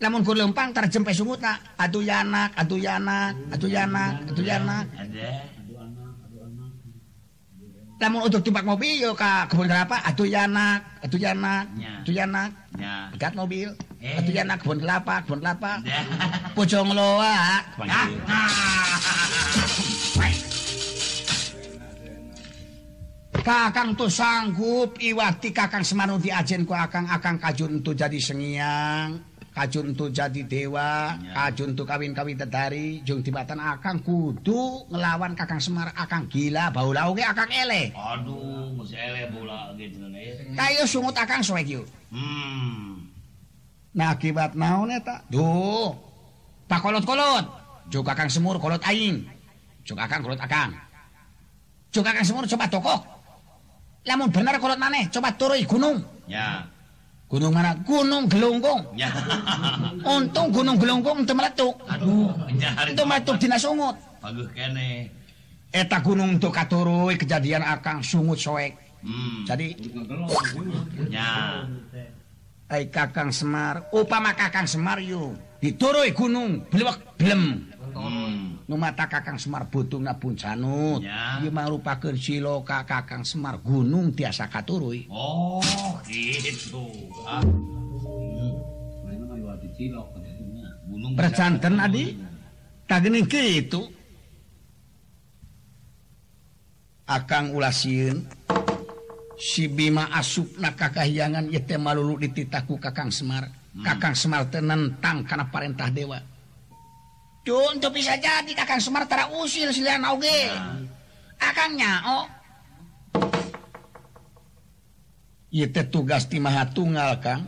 [0.03, 4.83] Lamun ku lempang terjempe sungutna, atuh yanak, atuh yanak, atuh yanak, atuh yanak.
[4.99, 5.31] Ada.
[8.03, 12.03] Lamun untuk timbak mobil yo ka kebun kelapa, atuh yanak, atuh yanak, Nya.
[12.03, 12.51] atuh yanak.
[13.15, 13.71] Dekat mobil,
[14.03, 14.19] Eh.
[14.19, 15.71] atuh yanak kebun kelapa, kebun kelapa.
[16.51, 17.63] Pocong loa.
[17.87, 18.07] Ah,
[23.43, 29.93] Kakang tuh sanggup iwati kakang semanu diajen ku akang akang kajun tuh jadi sengiang kajun
[29.93, 31.33] tuh jadi dewa Ya.
[31.45, 37.13] kajun tuh kawin-kawin tedari jung tibatan akang kudu ngelawan kakang semar akang gila bau lau
[37.13, 40.53] ge akang ele Aduh, mesti ele bola gitu nih.
[40.53, 43.09] kayo sungut akang soek yuk Hmm.
[43.91, 45.93] nah akibat naon eta duh
[46.65, 47.45] pak kolot-kolot
[47.87, 49.21] juk akang semur kolot aing
[49.83, 50.73] juk akang kolot akang
[51.89, 53.01] juk akang semur coba tokok
[54.03, 56.65] lamun bener kolot maneh coba turui gunung Ya.
[57.33, 57.73] Gunung mana?
[57.81, 58.93] Gunung Gelunggong.
[58.93, 59.09] Ya.
[60.05, 61.73] Untung Gunung Gelunggong itu meletuk.
[61.89, 62.29] Aduh,
[62.85, 63.97] itu meletuk dina sungut.
[64.21, 65.09] Bagus kene.
[65.73, 68.77] Eta gunung itu katurui kejadian akang sungut soek.
[69.01, 69.49] Hmm.
[69.49, 69.73] Jadi
[71.09, 71.65] ya.
[72.69, 77.69] Ai Kakang Semar, upama Kakang Semar yuk, diturui gunung, blewek blem.
[78.01, 78.65] hmm.
[78.65, 81.37] nu mata kakang Semar butung napun canut Ya.
[81.37, 81.51] yeah.
[81.53, 85.61] merupakan siloka kakang Semar gunung tiasa katurui Oh
[86.09, 86.89] gitu
[87.29, 87.43] ah.
[87.43, 88.53] hmm.
[91.13, 92.17] bercanten Adi
[92.89, 93.81] tag itu
[97.03, 98.23] akan ulasin
[99.35, 103.83] si Bima asup na kakahyangan yete malulu dititaku kakang Semar hmm.
[103.83, 106.32] kakang Semar tenentang karena perintah dewa
[107.43, 110.47] Jun, tapi bisa jadi kakang Semar tara usil silian oge.
[111.43, 112.31] Akang nyao.
[115.51, 117.45] Ieu teh tugas ti maha tunggal, Kang.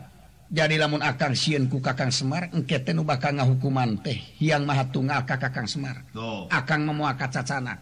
[0.52, 4.84] Jadi lamun akang sieun ku kakang Semar, engke teh nu bakal ngahukuman teh yang maha
[4.92, 6.04] tunggal ka kakang Semar.
[6.12, 6.52] Tuh.
[6.52, 7.80] Akang memoal cacana.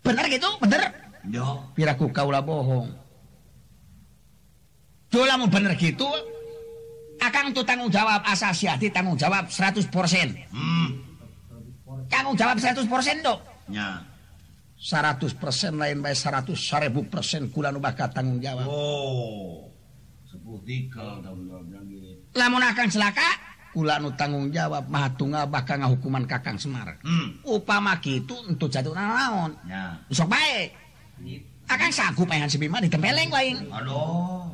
[0.00, 0.48] Bener gitu?
[0.62, 0.94] Bener?
[1.26, 1.74] Yo.
[1.74, 2.88] Piraku kaula bohong.
[5.10, 6.06] Tuh lamun bener gitu,
[7.24, 9.88] Akang tuh tanggung jawab asasi hati tanggung jawab 100%.
[10.52, 10.88] Hmm.
[12.12, 12.84] Tanggung jawab 100%
[13.24, 13.40] dok.
[13.72, 14.04] Ya.
[14.76, 18.68] 100% lain bae 100 1000 persen kula nu bakal tanggung jawab.
[18.68, 19.72] Oh.
[20.64, 22.08] Bilang gitu.
[22.36, 23.24] Lamun Akang celaka,
[23.72, 27.00] kula nu tanggung jawab Maha Tunggal bakal ngahukuman Kakang Semar.
[27.00, 27.40] Hmm.
[27.48, 29.56] Upama kitu untuk jatuh naon.
[29.64, 29.96] Ya.
[30.12, 30.68] Sok bae.
[31.64, 33.56] Akang sanggup ayan si Bima ditempeleng lain.
[33.72, 34.52] Aduh.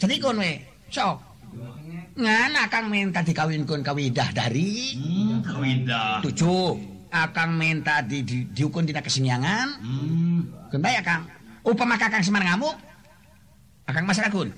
[0.00, 0.64] Jadi kon we.
[0.88, 1.33] Sok.
[2.14, 4.94] Ngan akang minta dikawinkan kawidah dari?
[4.94, 6.22] Hmm, kawidah.
[6.22, 6.78] Tujuh.
[7.10, 9.82] Ah, akang minta di, di, diukun tidak kesenyangan.
[9.82, 10.82] Hmm.
[10.82, 11.26] ya Kang?
[11.64, 12.76] Upama kakang semar ngamuk
[13.84, 14.52] akang masak akun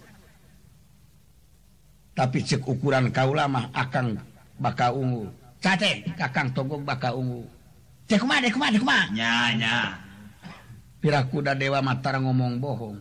[2.16, 4.16] tapi cek ukuran kau lama akang
[4.57, 5.29] baka ungu.
[5.61, 7.45] Cate kakang togok baka ungu.
[8.09, 10.01] Cek kumah deh kumah deh kumah nyanya
[11.05, 12.97] pirakuda dewa matara ngomong bohong.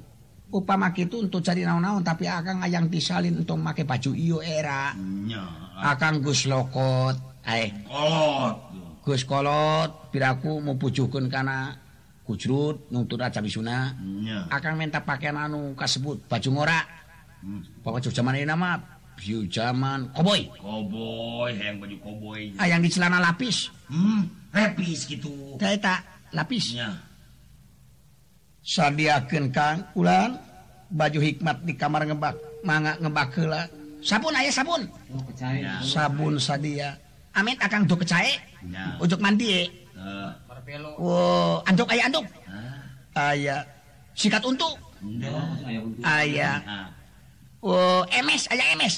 [0.55, 4.15] upamaki itu untuk cari naon-naon tapi akan ayam disalin untuk make baju.
[4.15, 4.95] Iyo era.
[5.83, 7.19] Akan Gus lokot
[9.05, 11.77] Guskolot piraku maupujuhkan karena
[12.25, 13.93] kujrut nuntut Sunnah
[14.49, 16.81] akan minta pakaian anu kasebut baju ngora.
[17.45, 17.61] Hmm.
[17.85, 18.81] Bapak zaman ini nama
[19.15, 20.51] Biu zaman koboi.
[20.59, 22.51] Koboi yang baju koboi.
[22.59, 23.71] Yang di celana lapis.
[23.87, 25.55] Hmm, lapis gitu.
[25.55, 25.99] Kayak tak
[26.35, 27.14] lapisnya
[28.65, 30.41] sadiaken Kang ulan
[30.89, 32.33] baju hikmat di kamar ngebak
[32.65, 33.69] manga ngebakla
[34.01, 34.89] sabun aya sabun.
[35.13, 35.21] Oh,
[35.85, 36.97] sabun sadia.
[37.37, 38.41] Amit akan tuh kecae.
[38.97, 41.61] Untuk mandi uh.
[41.93, 42.25] aya anduk.
[42.49, 43.31] Ah.
[43.31, 43.61] Aya.
[44.17, 44.73] Sikat untuk
[45.05, 45.79] oh, aya
[46.23, 46.57] ayah
[47.59, 48.95] wow MS ayah MS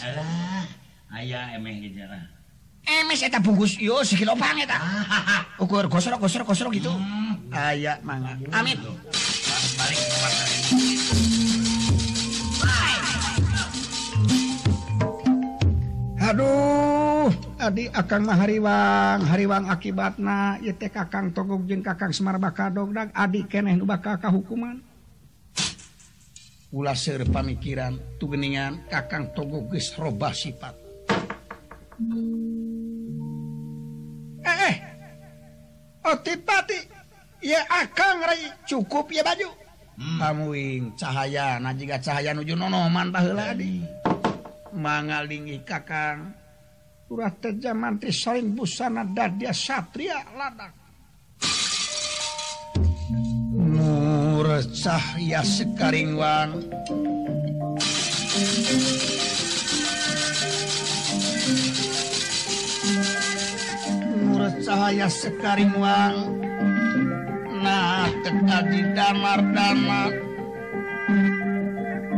[1.18, 2.20] ayah MS gejala
[2.88, 4.80] MS eta bungkus yo sekilo pang eta.
[4.80, 5.44] Ah.
[5.60, 6.88] Ukur gosrok gosrok gosrok gitu.
[6.88, 7.52] Hmm.
[7.52, 8.40] ayah mangga.
[8.56, 8.80] Amit
[9.76, 10.50] balik ke pasar
[16.28, 23.44] Aduh Adi akan mahariwang hariwang akibatna yete kakang togog jeung kakang Semar bakal dogdag Adi
[23.44, 24.80] keneh nu bakal kahukuman?
[26.76, 30.76] Ulah seur pamikiran tugeningan kakang togo geus robah sifat.
[34.44, 34.76] Eh eh
[36.04, 36.97] oh, Otipati
[37.42, 39.50] ya akan ah, cukup ya baju.
[39.98, 40.98] Kamuing hmm.
[40.98, 43.82] cahaya na jika cahaya nuju nono mantah ladi
[44.78, 46.38] mangalingi kakang
[47.10, 50.74] urah terjam manti saling busana dadia satria ladak.
[53.58, 56.62] Nur cahya sekaringwang
[64.68, 66.44] cahaya sekali muang
[67.64, 70.12] nah tadi damar-damar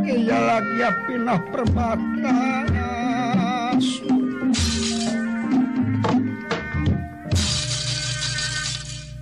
[0.02, 2.42] iyalah dia pindah perbatas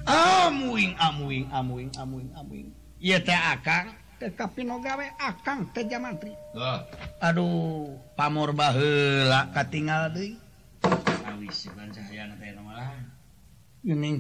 [0.08, 2.72] amuing amuing amuing amuing amuing.
[3.04, 3.92] Iya teh akang.
[4.24, 6.32] Teh kapinogawe akang teh jamantri.
[6.56, 6.80] Oh.
[7.20, 10.40] aduh pamor baheula katingal deui.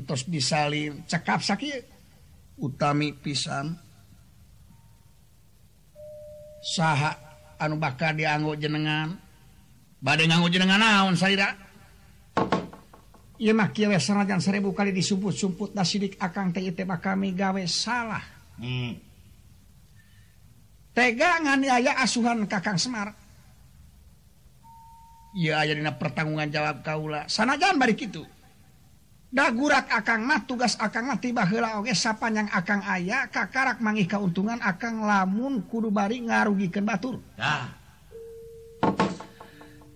[0.07, 1.83] tos disalin cekap sakit
[2.63, 3.75] utami pisan.
[6.63, 7.11] Saha
[7.59, 9.19] anu bakal dianggo jenengan.
[9.99, 11.57] Bad nganggo jenengan naon sayjan
[14.39, 18.23] seribu kali disubut-sumput nasidik akan TITMA kami gawe salah.
[18.57, 18.97] Hmm.
[20.97, 23.13] tegangan aya asuhan Kakang Semar.
[25.37, 27.29] Ya aya dina pertanggungan jawab Kaula.
[27.29, 28.25] Sanajan balik itu
[29.27, 34.59] dagurak akan mah tugas akan akanmah tiba hela oge sapanjang akan ayah kakarak mangi keuntungan
[34.63, 37.67] akan lamun kudu bari ngarugikan batur nah.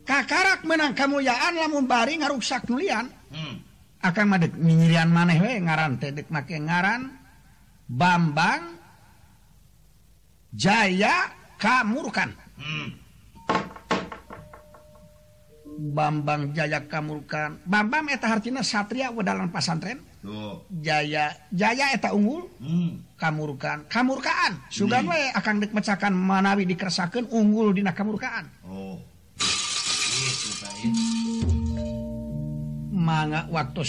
[0.04, 3.56] kakarak menang kemuliaan lamun bari ngaruksak nulian hmm.
[4.04, 7.22] akan madek nyirian maneh we ngaran tedek make ngaran
[7.92, 8.80] Bambang
[10.56, 11.28] Jaya
[11.60, 13.01] Kamurkan hmm.
[15.82, 19.98] Bambang Jaya Kamulkan Bambang eta Etahartina Satria Wedalan Pasantren.
[20.70, 23.18] Jaya Jaya Eta Unggul hmm.
[23.18, 25.34] Kamurkan Kamurkaan sudah hmm.
[25.34, 29.02] akan dikmecakan manawi dikersakan unggul dina Kamurkaan oh.
[32.94, 33.82] Manga waktu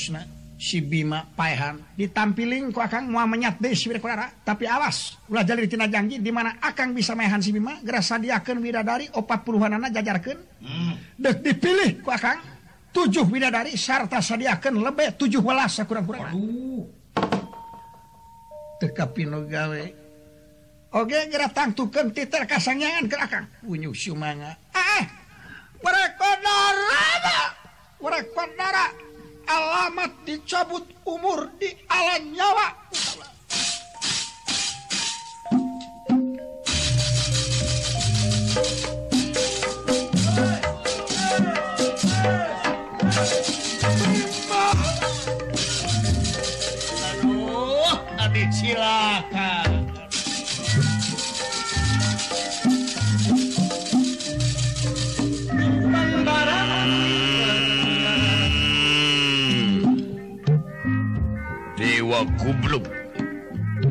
[0.62, 5.66] si Bima Pahan ditampilin ku akan mau menyat deh si saudara tapi awas ulah jalur
[5.66, 9.90] tina janji di mana akan bisa mehan si Bima gerasa sadiakeun widadari opat puluhan anak
[9.90, 11.18] jajarkan hmm.
[11.18, 12.38] dek dipilih ku akan
[12.94, 16.30] tujuh widadari serta sadiakan lebih tujuh belas kurang kurang
[18.82, 19.82] tekapi nu gawe.
[20.98, 23.46] Oke gerak tangtukan titer kasanyangan ke akang.
[23.62, 25.06] Unyu sumanga eh, ah, eh.
[25.06, 25.06] Ah.
[25.82, 27.38] Warekodara
[28.02, 28.86] Warekodara
[29.46, 32.68] alamat dicabut umur di alam nyawa
[44.52, 44.78] oh,
[47.12, 49.71] Aduh, adik silakan.
[62.42, 62.84] kubluk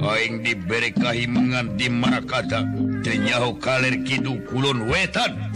[0.01, 2.65] Aing diberkahi menganti Marakata.
[3.05, 5.50] Tenyahu kaller Kidul Kulon wetan.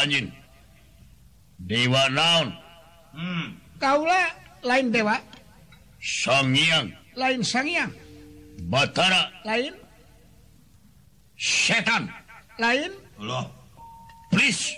[0.00, 0.32] Sahanyin
[1.60, 2.48] Dewa naon.
[3.12, 3.52] Hmm.
[3.76, 4.32] Kaula
[4.64, 5.20] lain dewa.
[6.00, 6.88] Sangyang
[7.20, 7.92] lain sangyang
[8.64, 9.28] Batara.
[9.44, 9.76] Lain.
[11.36, 12.08] Setan.
[12.56, 12.88] Lain.
[13.20, 13.44] Allah.
[14.32, 14.72] please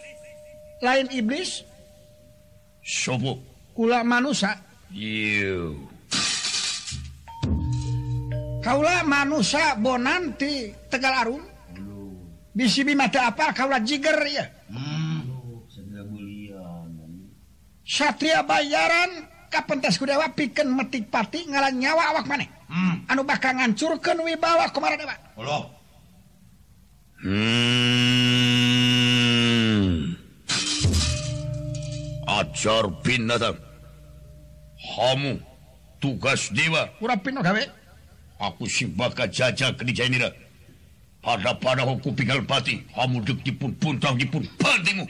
[0.82, 1.62] lain iblis.
[2.82, 3.38] Sobo.
[3.78, 4.58] Kula manusia
[4.90, 5.86] you
[8.58, 11.42] Kaula manusia bonanti Tegal Arum
[12.52, 14.44] bisi Bima teu apal kaula jiger ya
[17.82, 22.48] Satria bayaran kapentas kudawa pikeun metik pati ngalan nyawa awak maneh.
[22.72, 23.04] Hmm.
[23.04, 25.68] anu bakal ngancurkeun wibawa kumara dewa Allah.
[27.20, 27.82] hmm.
[32.32, 33.60] Ajar binatang.
[34.96, 35.36] Hamu
[36.00, 36.88] tugas dewa.
[37.04, 37.62] Urang urapin gawe.
[38.40, 40.32] Aku si bakal jajak di jainira
[41.22, 45.06] pada pada hukum pikal pati kamu dek dipun puntang dipun patimu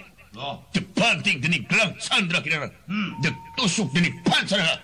[0.72, 3.20] cepatik geni gelang Sandra kirana hmm.
[3.56, 4.80] tusuk geni pansara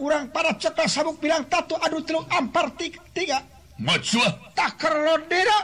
[0.00, 2.72] orang pada cekal sabuk bilang tatu adu teluk ampar
[3.14, 3.44] tiga.
[3.80, 5.58] Matsua takar lodera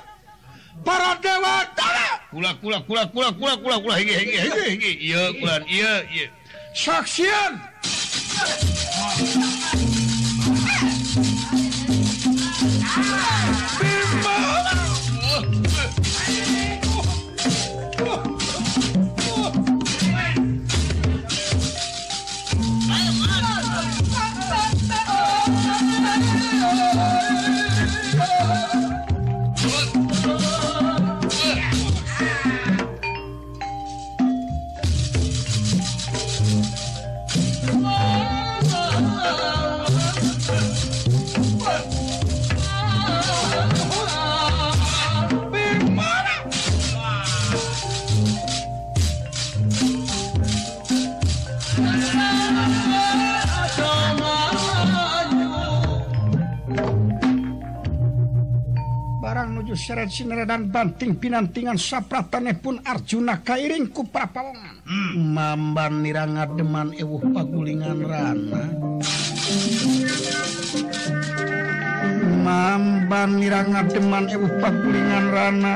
[0.84, 3.94] para dewa dara kula kula kula kula kula kula kula.
[3.96, 6.26] Hege hege hege hege iya kulan iya iya.
[6.76, 7.52] Saksian.
[59.66, 64.86] Prajurit seret Sinera dan banting pinantingan saprataneh pun Arjuna Kairing ku prapawongan.
[64.86, 65.34] Hmm.
[65.34, 68.62] Mamban niranga deman ewuh pagulingan rana.
[72.46, 75.74] Mamban niranga deman ewuh pagulingan rana.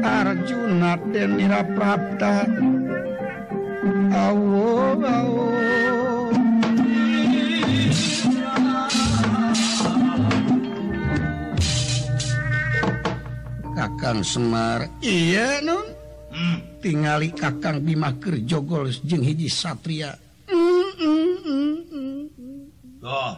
[0.00, 2.48] Arjuna den nira prapta.
[4.16, 5.44] Awo awo.
[13.80, 14.84] Kakang Semar.
[15.00, 15.88] Iya non
[16.28, 16.84] hmm.
[16.84, 20.12] tingali Kakang Bimakir jogol jeung hiji Satria.
[20.52, 22.28] Mm,
[23.00, 23.32] oh.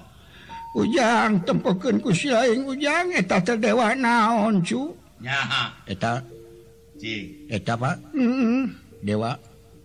[0.82, 6.12] ujang tempoken kuing ujang eta terdewa naon cueta eta?
[7.46, 7.96] Eta Pak?
[8.10, 8.62] Mm, -mm.
[8.98, 9.38] dewa.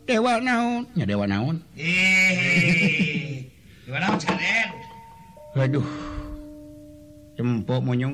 [0.09, 1.61] Dewa naonnya dewa naon?
[5.53, 5.85] Aduh.
[7.37, 8.13] Tempok monyong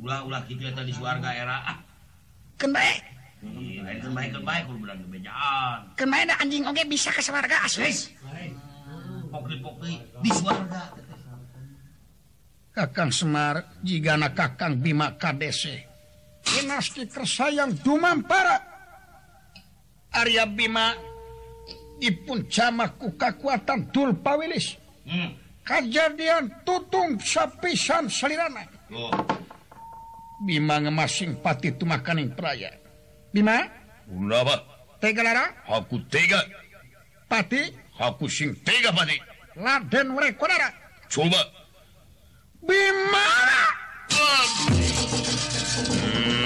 [0.00, 1.56] ulah-ulah gitu ya tadi suarga era.
[1.64, 1.78] Ah.
[2.60, 3.20] Kembali
[5.96, 7.88] kembali anjing oke bisa ke warga asli.
[10.20, 10.82] Di warga
[12.70, 15.62] Kakang Semar jigana Kakang Bima KDC
[16.44, 18.68] dinasti tersayang Dumampara.
[20.10, 20.92] Arya Bima
[21.96, 24.76] dipun jamak ku kekuatan Dul Pawilis.
[25.06, 25.32] Hmm.
[25.70, 29.10] kejadian tutung sapisan selirana oh.
[30.40, 32.72] Bima ngemasing pati itu makaning peraya.
[33.28, 33.60] Bima?
[34.08, 34.64] Unapa?
[34.96, 35.52] Tega lara?
[35.68, 36.40] Aku tega.
[37.28, 37.68] Pati?
[38.00, 39.20] Aku sing tega pati.
[39.60, 40.68] Laden mereka lara.
[41.12, 41.40] Coba.
[42.64, 43.28] Bima!
[45.90, 46.39] Hmm.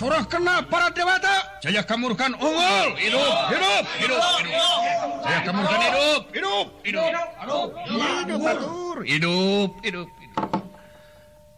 [0.00, 1.60] surah kena para dewata.
[1.60, 2.96] Saya kamurkan unggul.
[2.96, 3.32] Hidup.
[3.52, 3.84] Hidup.
[4.00, 4.24] Hidup.
[4.40, 4.80] Hidup
[5.20, 6.22] saya kamurkan hidup.
[6.32, 6.66] Hidup.
[6.88, 7.12] Hidup.
[7.44, 7.68] Hidup.
[9.04, 9.04] Hidup.
[9.04, 9.70] Hidup.
[9.84, 10.08] Hidup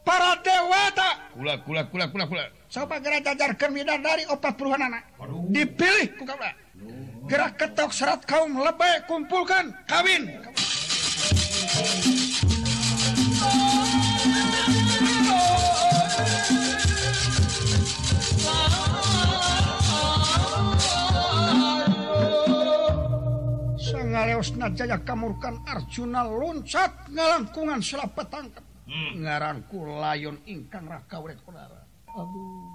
[0.03, 1.31] para dewata.
[1.39, 2.51] Kula kula kula kula kula.
[2.67, 5.07] Coba gerak jajarkan kermida dari opat puluhan anak.
[5.55, 6.51] Dipilih ku kaula
[7.31, 10.63] gerak ketok serat kaum lebay kumpulkan kawin, kawin.
[24.43, 31.87] Najaya kamurkan Arjuna loncat ngalangkungan selapat tangkap ngaranku layon ingkang raka urek kodara.
[32.11, 32.67] Aduh.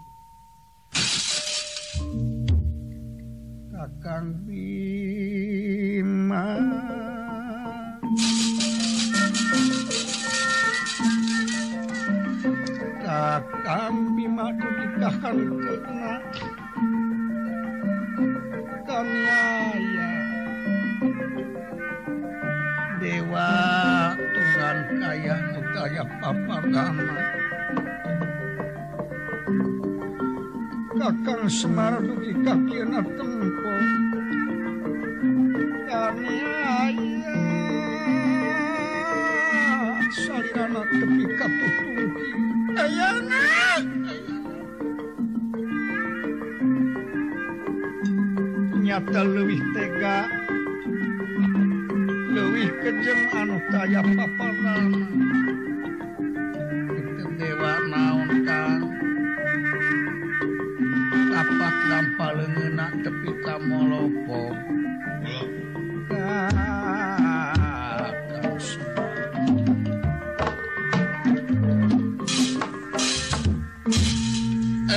[3.68, 4.88] Kakang Bima.
[13.03, 16.15] Kakang Bima dikahkan kena
[18.88, 20.16] kaniaya.
[22.98, 23.50] dewa
[24.18, 27.18] Tuhan kaya utaya papardama.
[30.98, 33.74] Kakang Semar dugi kakina tempo
[35.86, 37.38] kaniaya
[40.10, 42.30] salirana tepi kaputungki
[42.76, 43.43] ayana
[48.82, 50.47] nyata lebih tega
[52.38, 54.86] luwih kejem anu kaya paparan.
[56.94, 58.80] Itu dewa naon kan?
[61.34, 64.54] Tapak tanpa lengenak tepi kamolopo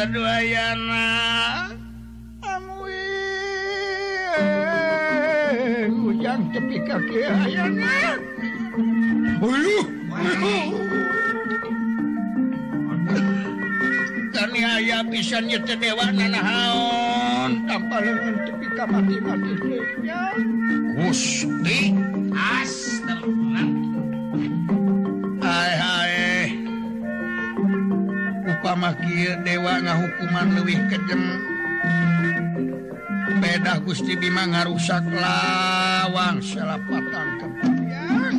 [0.01, 1.50] Aduh ayana.
[6.31, 7.95] budak tepi kaki ayana
[9.43, 9.79] bulu!
[14.31, 17.67] Kami ayah bisa nyete dewa nanahaon.
[17.67, 19.53] Tanpa lengan tepi kamati mati
[20.07, 20.31] ya
[20.95, 21.99] gusti
[22.31, 23.67] astagfirullah
[25.43, 26.47] hai hai
[28.47, 31.23] upama kieu dewa ngahukuman leuwih kejem
[33.39, 38.35] beda Gusti Bima ngarusak lawang selapatan kepabian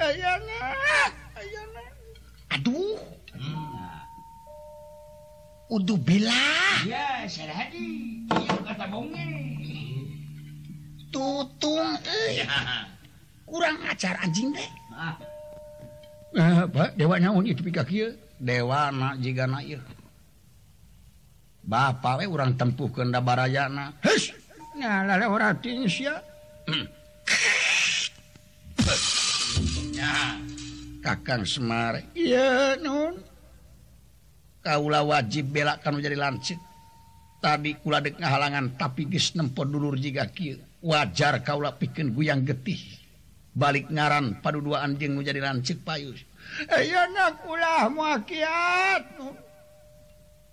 [0.00, 0.64] Ayana,
[1.36, 1.84] ayana.
[2.56, 2.98] Aduh.
[3.36, 4.00] Hmm.
[5.68, 6.34] Udu bila.
[6.88, 8.26] Ya, sarahadi.
[8.32, 9.28] Iya, kata bonge.
[11.12, 12.42] Tutung, eh.
[12.42, 12.48] Ya.
[13.44, 14.79] Kurang ajar anjing deh.
[16.96, 17.62] dewa nyaun itu
[18.40, 19.46] dewa na jika
[21.60, 23.92] Bapak we orang tempuh ke Barayana
[31.00, 32.00] Kakang Semar.
[32.16, 33.20] Iya non
[34.60, 36.60] Kaula wajib belak kanu jadi lancip.
[37.40, 40.60] Tadi kula dek ngahalangan tapi geus nempo dulur jiga kieu.
[40.80, 42.80] Wajar kaula pikeun guyang getih.
[43.52, 46.29] Balik ngaran paduduaan jeung nu jadi lancip payus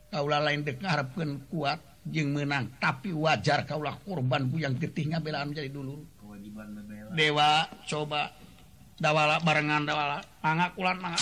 [0.08, 5.68] Kaula lain dengarpun kuat jeung menang tapi wajar kaulah korban Bu yang getihnya belaan menjadi
[5.68, 6.18] dulu
[7.14, 8.34] dewa coba.
[8.98, 10.18] Dawala barengan dawala.
[10.42, 11.22] Manga kulan manga.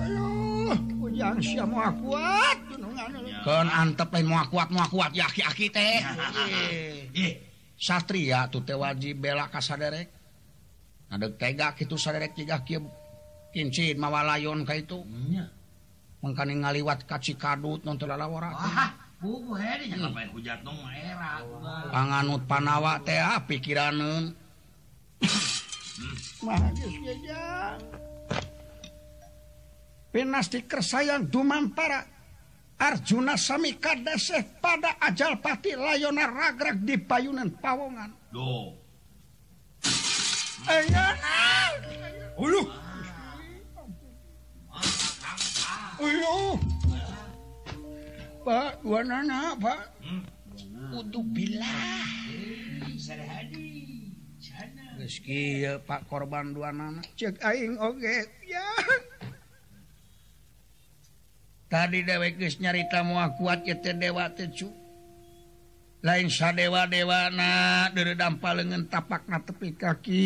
[0.00, 0.72] Aduh,
[1.04, 2.58] ujang sia moal kuat
[3.44, 6.00] kan antep lain moal kuat moal kuat yaki aki teh
[7.88, 10.19] satria tuh teh wajib bela kasaderek.
[11.38, 12.62] tega itu saderek tiga
[13.50, 15.02] kincin mawa layon ka itu.
[16.20, 18.54] Mengkani ngaliwat kaci kadut non lalawara.
[21.92, 24.32] Panganut panawa teh ah, pikiraneun
[26.40, 27.80] mah geus jejang
[30.08, 32.08] pinas dikersayang dumampara
[32.80, 38.08] Arjuna sami kadaseh pada ajal pati layona ragrag di payunan pawongan.
[38.32, 38.72] Duh.
[42.40, 42.62] Ulu.
[46.00, 46.36] Ulu.
[48.40, 49.80] Pak, dua nana, Pak.
[50.90, 51.76] Untuk bila.
[55.00, 57.00] Meski Pak korban dua nana.
[57.16, 58.28] Cek aing oge.
[58.44, 58.64] Ya.
[61.70, 64.50] Tadi dewek nyarita muah kuat ya teh dewa teh
[66.00, 70.24] lain sadewa-dewana dedam palengen tapak na tepi kaki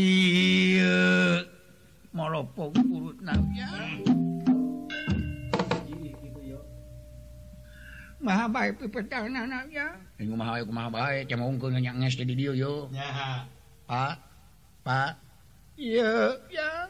[2.15, 3.35] molopong urut na
[8.25, 9.93] maha baik pepetang na na ya?
[10.17, 11.25] Ingin maha baik maha baik.
[11.29, 12.89] Cuma ungkul nanya nges di dia yo.
[12.89, 13.45] Ya
[13.85, 14.17] pak
[14.81, 15.21] pak.
[15.77, 16.89] Iya ya.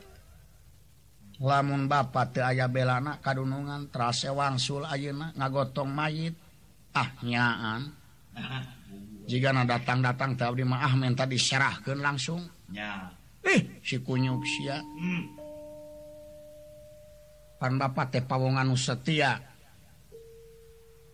[1.43, 6.39] Lamun bapak teu aya belana kadunungan terase wangsul ayeuna ngagotong mayit.
[6.95, 8.04] Ah nyaan.
[9.25, 12.45] jika na datang-datang tahu di maaf ah, minta diserahkan langsung.
[12.73, 13.09] Ya.
[13.45, 14.81] eh si kunyuk sia.
[14.81, 15.25] Hmm.
[17.61, 19.41] pan bapak teh pawongan setia.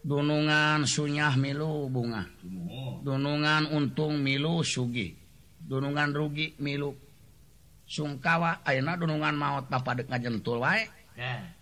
[0.01, 2.25] Dunungan sunyah milu bunga.
[3.05, 5.13] Dunungan untung milu sugi.
[5.61, 6.97] Dunungan rugi milu.
[7.85, 10.89] Sungkawa ayeuna dunungan maut bapak dek ngajentul wae.
[11.15, 11.60] Ya.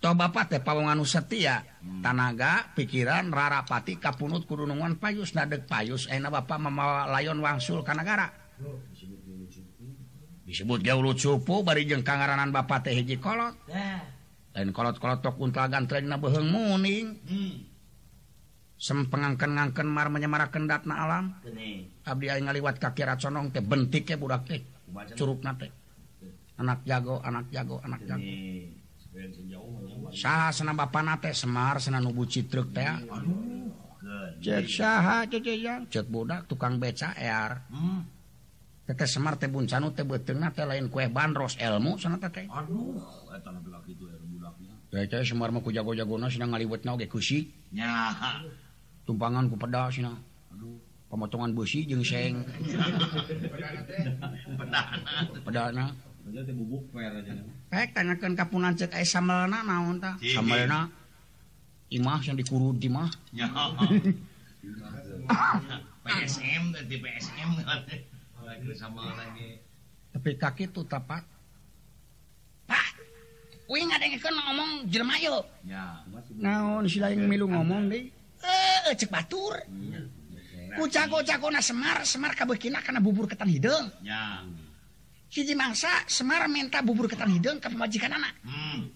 [0.00, 1.62] toh Bapak teh Pawongan Setia.
[2.00, 6.08] Tanaga pikiran rarapati kapunut kurunungan payus nadek payus.
[6.08, 8.32] Enak Bapak memawa layon wangsul kanagara
[10.50, 13.54] disebut jauh cupu bari jeng kangaranan Bapak teh hiji kolot.
[14.50, 17.14] Lain kolot-kolot tok untagan tren na beheng muning.
[18.74, 21.24] Sem pengangkan ngangken mar menyemarakan datna alam.
[22.02, 24.60] Abdi aing ngaliwat kaki raconong teh bentik bentiknya budak teh.
[25.14, 25.70] Curug nate
[26.58, 28.20] anak jago anak jago anak jago.
[28.20, 28.79] Gini.
[30.14, 33.00] sah sena Bapakna teh Semar sena nubu Citruk teh ah.
[34.40, 38.00] cek saha cek yang cek budak tukang BCR hmm.
[38.88, 42.98] tete Semar teh buncanu teh betengah teh lain kue bandros ilmu sana teh aduh
[43.30, 44.04] eta budak itu
[44.40, 44.72] budaknya.
[44.90, 47.46] Teh teh Semar mah ku jago-jagona sina ngaliwetna oge kusik
[47.76, 48.10] nya.
[49.04, 50.12] Tumpangan ku peda sina.
[50.50, 50.80] Aduh.
[51.10, 52.42] Pemotongan besi jeung seng.
[54.58, 54.90] Pedana
[55.42, 55.84] pedana
[57.70, 57.86] Eh,
[58.34, 58.74] kapunan
[61.90, 62.70] imah yang dikuru
[63.34, 63.50] Ya.
[66.00, 67.48] PSM dari PSM
[70.10, 71.22] tapi kaki tuh tapat
[72.66, 72.86] Pak
[73.70, 76.02] Wih nggak ada yang ikut ngomong jelmayo ya.
[76.34, 78.10] Naon si lain milu ngomong deh
[78.42, 79.62] eh cek batur.
[80.74, 83.86] Ku cago cago na semar semar kabekina karena bubur ketan hidung.
[84.02, 84.42] Ya.
[85.30, 88.90] Hiji mangsa Semar minta bubur ketan hideung ka pamajikan anak Hmm.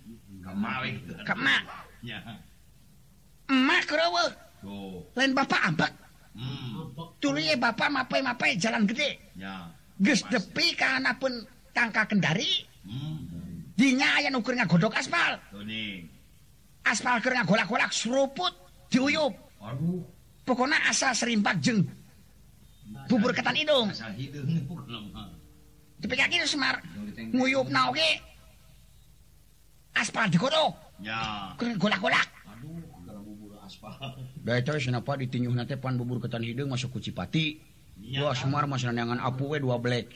[0.45, 1.63] Emak
[2.05, 2.21] Ya.
[3.49, 4.31] emak kereueuh
[4.61, 5.01] Tuh.
[5.17, 5.93] lain bapak ambek
[6.35, 6.91] Hmm.
[7.23, 9.71] tuluy ye bapak mapai-mapai jalan gede Ya.
[10.03, 11.33] geus depi ka pun
[11.73, 13.73] tangka kendari Hmm.
[13.79, 16.05] dinya aya nu keur ngagodok aspal Tuh nih.
[16.85, 18.53] aspal keur ngagolak-golak seruput
[18.91, 19.33] diuyup
[19.65, 20.03] Aduh.
[20.45, 21.87] pokoknya asa serimpak jeng
[23.09, 24.45] bubur ketan hidung Asal hidung
[26.05, 26.85] dipikir Semar
[27.33, 28.21] nguyup na oge
[29.97, 32.29] aspal digodok ya golak-golak
[34.45, 37.73] Beto kenapa ditinjuh nanti pan bubur ketan hidung masuk kucipati.
[37.95, 40.13] Dua semar masih nandangan apu we dua black.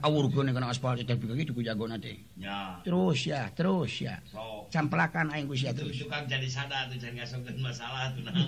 [0.00, 2.22] Awur kene kena aspal cetek pika gitu ku jago nanti.
[2.38, 2.78] Ya.
[2.86, 4.22] Terus ya, terus ya.
[4.30, 4.70] So.
[4.70, 5.98] Camplakan aing ku sia terus.
[5.98, 8.34] Itu kan jadi sadar tuh jangan ngasongkeun masalah tuh nah.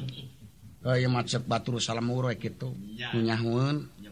[0.85, 2.77] Oh, eh, ya macet batur salam urek gitu.
[3.16, 4.04] Nyahun.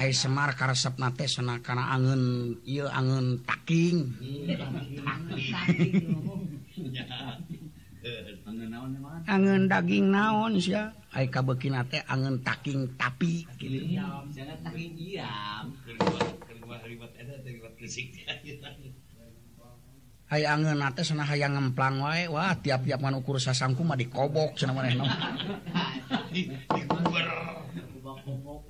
[0.00, 4.16] Hai Semar karesep nate sana kana angen ieu angen taking.
[9.28, 10.96] angen daging naon sia.
[11.12, 14.00] Hai kabeuki nate angen taking tapi kitu.
[14.32, 15.68] Jangan taking diam.
[20.32, 22.24] Hai angen nate sana hayang ngemplang wae.
[22.32, 25.04] Wah, tiap-tiap man ukur sasangku mah dikobok cenah manehna.
[26.32, 27.28] Dikubur.
[28.00, 28.64] Kobok-kobok.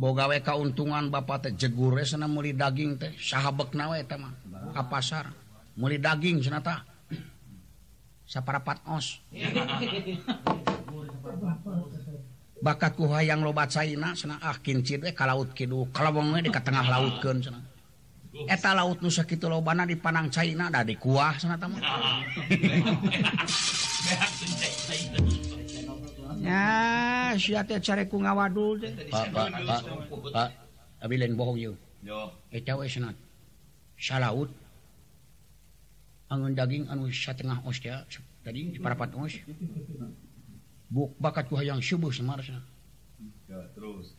[0.00, 4.32] bogawe kauntungan Bapak teh jegure sana muli daging teh sahabat nawe teman
[4.72, 5.28] ke pasar.
[5.76, 6.88] Muli daging senata
[8.24, 9.20] saparapat os.
[12.60, 15.92] Bakat ku hayang lobat saina sana ah kincir teh ka laut kidul.
[15.92, 17.60] Kalawengnya di tengah laut kan sana
[18.30, 21.82] eta laut nusa kitu lobana di panang China ada di kuah sana teman
[27.38, 28.78] siku ngawadul
[31.36, 31.78] bohonglaut
[32.50, 32.62] eh,
[36.30, 38.06] angun daging anu setengah os ya
[38.46, 39.34] tadi parapat os
[40.90, 42.62] buk bakat ku hayang subuh semarsa
[43.74, 44.14] terus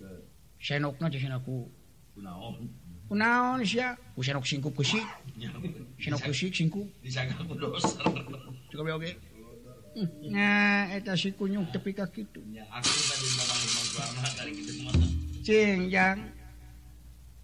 [0.61, 1.65] senokna jeung aku
[2.15, 2.69] kunaon.
[3.09, 3.97] Kunaon sia?
[4.15, 4.99] Ku senok singkup kusi
[5.99, 6.88] senok kusi singkup.
[7.03, 7.99] disaga ku dosa
[8.72, 9.17] cukup oge
[10.98, 12.39] eta si kunyung tepi ka kitu.
[12.52, 14.92] Ya, aku tadi ngomong ngomong keluarna dari gitu semua.
[15.42, 16.20] Cing cingjang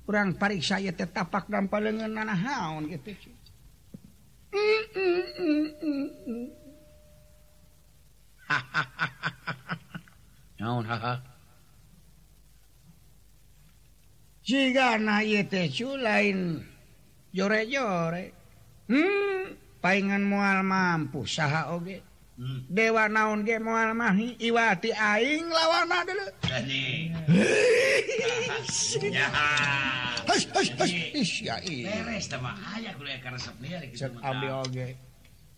[0.07, 3.35] kurang parik saya tetapak dan palengan nana haon gitu
[10.57, 11.19] naon haha
[14.47, 15.67] jika na ieu teh
[15.99, 16.63] lain
[17.35, 18.31] jore-jore.
[18.87, 19.27] Hmm
[19.81, 22.01] paingan moal mampu saha oge.
[22.37, 22.69] Hmm.
[22.69, 26.25] dewa naon ge moal mahi iwati aing lawana dulu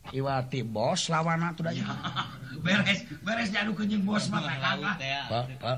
[0.10, 1.74] Iwati bos lawana tuh dah.
[2.66, 4.98] Beres beres jadu kenyang bos mah kakak.
[5.30, 5.78] Pak pak.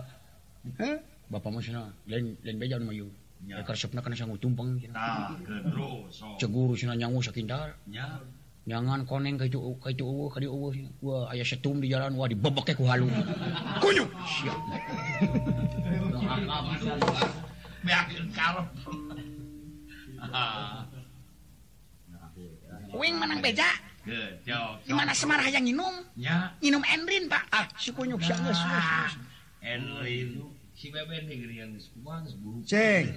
[1.31, 3.07] Bapak mah sana lain lain beja nu mayu.
[3.41, 4.77] Ya eh, karsepna kana sangu tumpeng.
[4.93, 6.21] Tah, terus.
[6.37, 7.73] Ceguru sana nyangu sakindar.
[7.89, 8.21] Ya.
[8.71, 10.47] jangan koneng ke ke ke
[11.03, 13.11] wah ayah setum di jalan wah dibebek ku halu
[13.83, 14.55] kunyuk siap
[22.91, 23.67] Wing menang beja
[24.83, 26.03] Di mana Semar hayang nginum?
[26.17, 26.51] Ya.
[26.59, 27.43] Nginum Enrin, Pak.
[27.53, 28.59] Ah, si kunyuk sia geus.
[28.65, 29.13] Ah,
[29.63, 30.41] Enrin.
[30.73, 32.65] Si Beben nih yang geus kumaha geus buruk.
[32.65, 33.13] Ceng.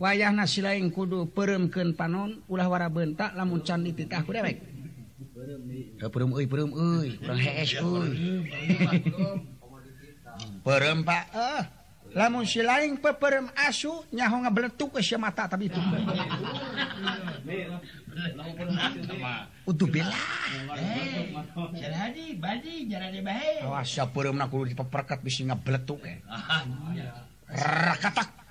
[0.00, 4.58] wayah nasi lain kudu peremken panon ulah wara bentak lamun can dititah ku dewek.
[6.04, 7.08] Perem euy perem euy.
[7.22, 8.10] Urang hees euy.
[10.66, 10.98] perem.
[11.06, 11.24] Pak.
[11.34, 11.62] Eh
[12.14, 15.82] lamun si lain peperem asu nyaho ngabeletuk ke sia mata tapi itu.
[19.66, 20.14] Utuh bela.
[21.74, 23.66] Jadi badi jarane bae.
[23.66, 26.22] Awas sia peremna kudu dipeperkat bisi ngabeletuk eh.
[26.30, 26.62] Ah,
[27.54, 28.43] Rakatak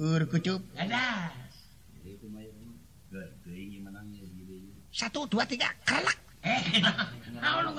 [0.00, 0.64] kucup
[4.90, 6.18] satu dua tiga kelak.
[7.40, 7.76] kalak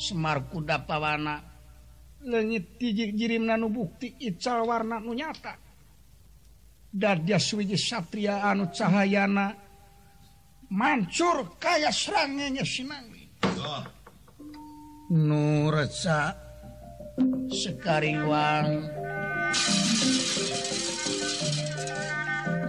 [0.00, 1.40] Semar kuda pawana.
[2.20, 5.56] Legit tijik jirim nanu bukti ical warna nu nyata.
[6.90, 9.52] Dadya dia swiji satria anu cahayana.
[10.70, 13.26] Mancur kaya serangnya sinangwi
[13.58, 13.82] oh.
[15.10, 16.49] Nurca
[17.50, 18.88] sekariwang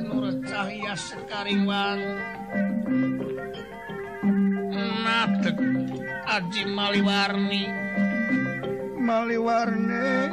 [0.06, 2.02] Nur cahya sekariwang
[5.04, 5.58] Nadek
[6.28, 7.64] Aji Maliwarni
[8.99, 10.32] Maliwarni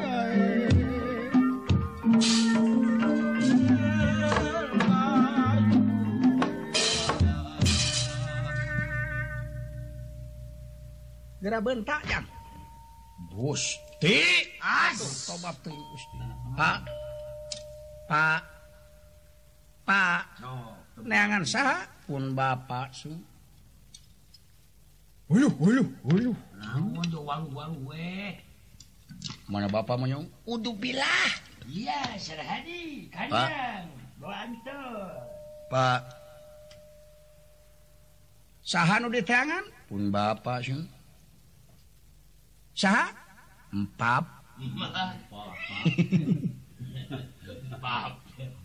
[11.39, 12.27] Gerak bentak, Kang.
[13.31, 13.88] Bus.
[13.99, 14.19] Ti
[15.27, 15.59] tobat
[16.55, 16.79] Pak
[18.07, 18.41] Pak
[19.83, 20.71] Pak no,
[21.03, 23.11] neangan sah pun Bapak su.
[25.29, 28.33] Uluh uluh uluh naon do walu walu we
[29.51, 31.31] Mana Bapak menyong udu bilah
[31.69, 35.11] Iya serhadi kanjang Boanto
[35.69, 36.01] Pak
[38.65, 39.69] Saha nu diteangan?
[39.91, 40.81] Pun Bapak sih
[42.73, 43.28] Saha?
[43.73, 44.25] empap.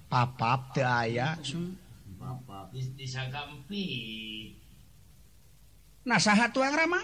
[0.09, 1.37] Papap teu aya
[6.03, 6.99] nah saha tuang rama?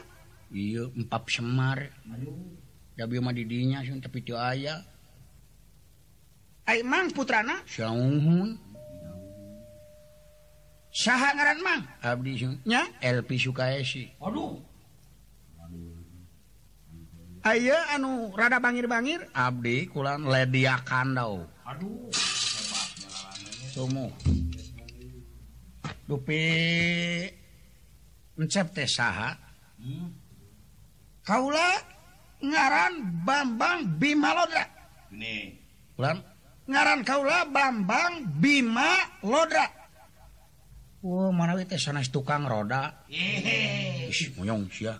[0.51, 1.93] Iya empap semar.
[2.99, 4.83] Ya bieu mah didinya sun tapi teu aya.
[6.67, 7.63] Ai mang putrana?
[7.65, 8.59] Saunghun
[10.93, 11.81] saha ngaran mang?
[12.01, 12.85] Abdi sun nya?
[13.01, 14.17] LP Sukaesi.
[14.21, 14.68] Aduh
[17.49, 19.25] Ayo anu rada bangir-bangir.
[19.33, 22.13] Abdi kulan ledia kandau Aduh
[23.73, 24.13] Sumu.
[26.05, 26.45] Dupi
[28.37, 29.33] Encep teh saha.
[29.81, 30.13] Hmm.
[31.25, 31.73] Kaula
[32.37, 34.65] ngaran Bambang Bima Lodra
[35.09, 35.49] Ini
[35.97, 36.21] Kulan?
[36.69, 38.93] Ngaran kaula Bambang Bima
[39.25, 39.65] Lodra
[41.01, 43.07] Wah, oh, wow, mana teh sanes tukang roda.
[43.07, 44.11] Hehehe.
[44.11, 44.99] Ih, monyong sia.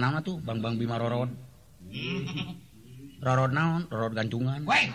[0.00, 1.30] nama tuh Bang Bang Bima Rorod
[3.26, 4.94] Rorod naon Rorod gantungan Wey,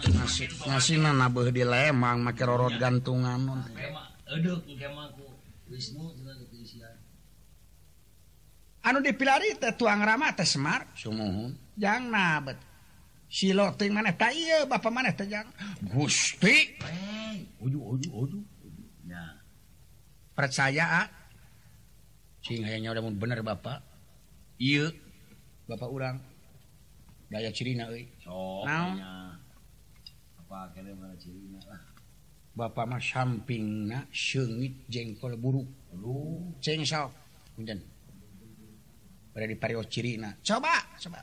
[0.00, 3.60] ngasih ngasih nana beuh di lemang make rorod gantungan non.
[4.28, 5.26] Aduh kemah ku
[5.70, 6.12] Wisnu
[8.80, 10.88] anu dipilari teh tuang rama teh semar.
[10.96, 11.52] Sumuhun.
[11.76, 12.58] Jang nabet.
[13.30, 15.46] si loting maneh teh ieu bapa maneh teh jang.
[15.86, 16.74] Gusti!
[17.62, 18.38] Uju uju uju
[20.34, 21.08] percaya ah.
[22.48, 23.84] hanya udah bener Bapak.
[24.56, 24.92] Iye.
[25.68, 26.16] Bapak urang.
[27.30, 27.86] Daya cirina
[28.18, 28.66] so,
[32.50, 37.14] Bapak mah samping sengit jengkol buruk lu ceng sok.
[37.60, 37.78] Dan
[39.30, 40.34] pada di pario cirina.
[40.42, 41.22] Coba coba.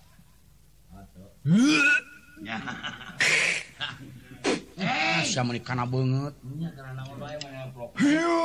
[4.80, 6.34] Asa menikana banget.
[8.00, 8.40] Hiu.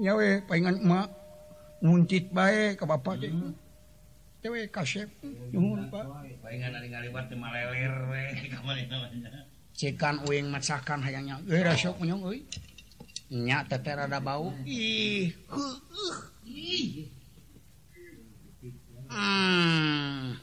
[0.00, 1.12] nyawe pengen emak
[1.84, 3.52] muntit baik ke bapak mm -hmm.
[4.40, 5.08] cewek kasep
[5.52, 6.04] nyuhun pak.
[6.40, 9.44] pengen ningali batu maleler we kamari namanya.
[9.80, 11.40] Cekan uing masakan hayangnya.
[11.48, 12.04] Euy rasok oh.
[12.04, 12.44] nyong euy.
[13.32, 14.52] Nya teteh rada bau.
[14.68, 17.08] Ih heuh ih.
[19.08, 20.36] Hmm.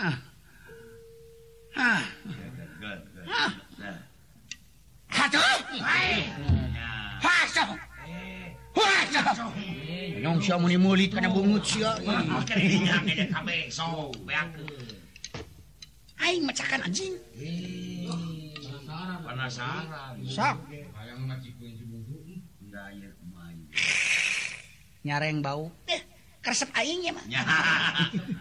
[0.00, 0.16] Ah.
[1.76, 2.02] Ah.
[3.28, 3.50] Ah.
[5.12, 5.56] Hatuh!
[5.76, 6.26] Hai!
[7.20, 7.91] Hatuh!
[10.22, 11.98] Nyong sia muni meuli kana bungut sia.
[16.22, 17.14] Aing macakan anjing.
[25.02, 25.66] Nyareng bau.
[25.90, 26.00] Eh,
[26.46, 27.12] resep airnya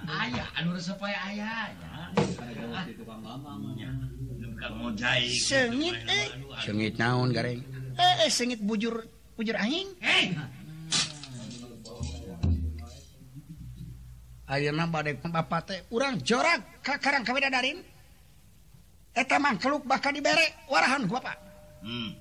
[0.06, 2.14] aya anu supaya ayanya
[5.42, 6.28] sengit eh.
[6.62, 7.66] Sengit naon gareng?
[7.98, 9.02] Eh, eh sengit bujur.
[9.42, 10.38] pujur aing hey.
[14.46, 17.82] Ayeuna badai bapak teh urang jorak ka karang ka darin.
[19.18, 21.42] Eta mangkeluk bakal dibere warahan ku bapak.
[21.82, 22.14] Hmm.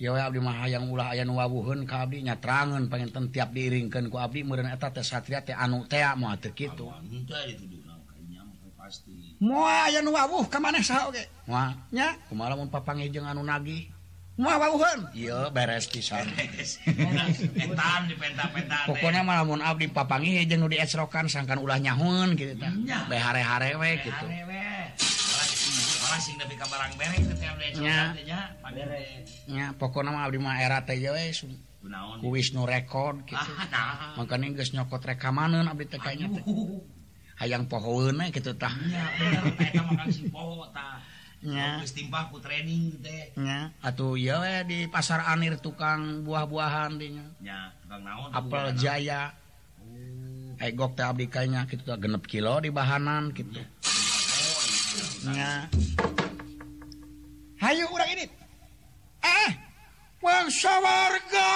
[0.00, 4.08] Ya we abdi mah hayang ulah aya nu wawuheun ka abdi nyatrangeun panginten tiap diiringkeun
[4.08, 6.88] ku abdi meureun eta teh satria teh anu tea moal teu kitu.
[9.44, 11.26] Moal aya nu wawuh ka maneh saha oge.
[11.44, 13.95] Moal nya kumaha lamun papanggih jeung anu nagih.
[15.48, 15.88] beres
[18.84, 22.52] pokoknya malamun Abdi papangi jeung diesrokan sangkan ulah nyahun gitu
[23.08, 24.26] behare-harewe gitu.
[29.80, 31.32] pokok nama Abdi mah era teh we
[32.20, 33.50] ku Wisnu rekod gitu.
[34.20, 36.28] Makanya geus nyokot rekamanun Abdi teh kayaknya
[37.40, 38.72] hayang pohoeun gitu tah.
[41.92, 42.98] timpah ku training
[43.82, 44.18] atuh
[44.66, 47.26] di pasar Anir tukang buah-buahan dinya
[48.34, 49.30] apel Jaya.
[50.56, 53.60] Eh, Egok teh abdi kayaknya gitu genep kilo di bahanan gitu
[55.28, 55.68] nya.
[57.60, 58.24] Hayu urang ini
[59.20, 59.50] eh
[60.24, 61.48] wang sawarga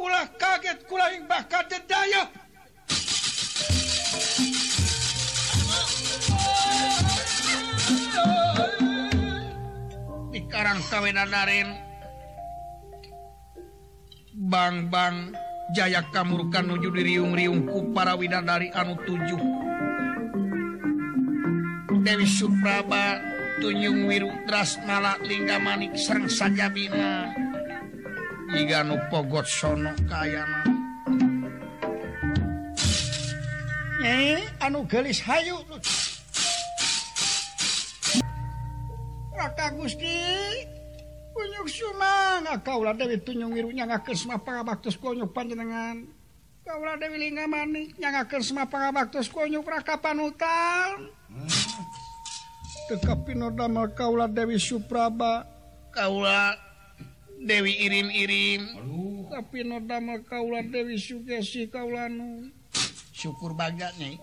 [0.00, 2.45] ulah kaget kula ing bakal dedaya.
[10.56, 11.68] Karang Kawenanarin
[14.48, 14.88] bang
[15.76, 19.36] Jaya Kamurkan nuju diriung-riungku para widadari anu tujuh.
[22.06, 23.20] Dewi Supraba
[23.58, 27.34] Tunjung Wiru Drasmala Lingga Manik Serang Sajabina
[28.54, 30.62] Iga nu pogot sono kayana
[34.00, 35.58] Nyai eh, anu gelis hayu.
[35.66, 36.05] lucu
[39.36, 40.16] Nota Gusti
[41.36, 46.08] Kunyuk sumang ah, kaulah Dewi tunyung wirunya ngakes semua baktus kunyuk panjenengan.
[46.64, 51.84] Kaulah Dewi lingga manik nya semua mapa kunyuk raka panutan hutan
[52.88, 53.36] tekapi
[53.92, 55.44] kaulah Dewi Supraba.
[55.92, 56.56] Kaulah
[57.36, 58.64] Dewi Irin-irim
[59.28, 62.48] tapi nodamel kaulah Dewi Sugesi kaulah nu.
[63.12, 64.16] Syukur baganya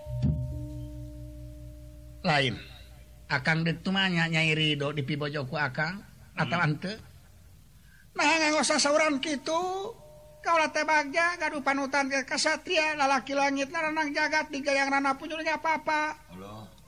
[2.26, 2.73] lain.
[3.30, 5.94] akan Ridho di pibojoku akan
[6.38, 6.66] atau hmm.
[6.66, 6.94] ante?
[8.14, 9.94] Nah nggak usah sauran gitu
[10.44, 16.20] kalau tebaga gaduh panutan ke kesatria lalaki langit naranang jagat tiga yang rana punyulnya apa-apa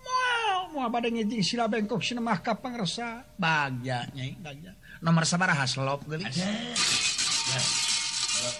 [0.05, 4.75] mau mau pada ngejing sila bengkok sinemah kapang resa bagja nyai bagja.
[5.01, 6.35] Nomor sabaraha selop gelis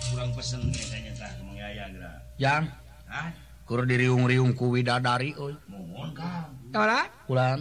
[0.10, 2.18] kurang pesen kayaknya tah kemang yaya gerak.
[2.42, 2.64] Yang?
[3.06, 3.30] Ah
[3.66, 6.55] kur diriung-riung ku widadari euy mohon kang.
[6.76, 7.08] Ora?
[7.24, 7.60] Kulan.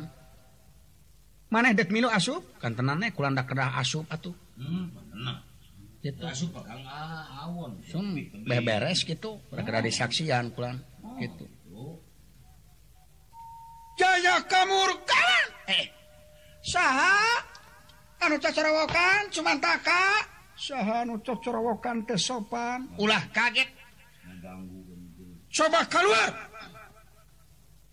[1.55, 2.43] Maneh dek milu asup?
[2.59, 4.35] Kan tenane kulan dak kedah asup atuh.
[4.59, 5.39] Hmm, bener.
[6.03, 6.21] Gitu.
[6.27, 7.79] Asup bakal awon.
[7.89, 8.13] sum
[8.45, 9.87] beberes gitu, bergerak oh.
[9.89, 11.47] disaksian kulan oh, gitu.
[11.73, 11.97] Oh.
[13.95, 15.47] Jaya kamurkan.
[15.71, 15.87] Eh.
[16.67, 17.41] Saha
[18.21, 20.27] anu cacarawokan cuman taka.
[20.59, 22.91] Saha anu cacarawokan teh sopan.
[22.99, 23.71] Ulah kaget.
[25.55, 26.51] Coba keluar.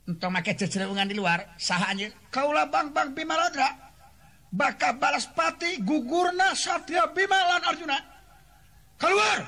[0.10, 1.56] Entah make cecereungan di luar.
[1.62, 2.12] Saha anjir?
[2.34, 3.70] Kaulah bang bang Bimaladra.
[4.52, 7.98] Baka balas pati gugurna Satria Bima lan Arjuna.
[9.00, 9.40] Keluar.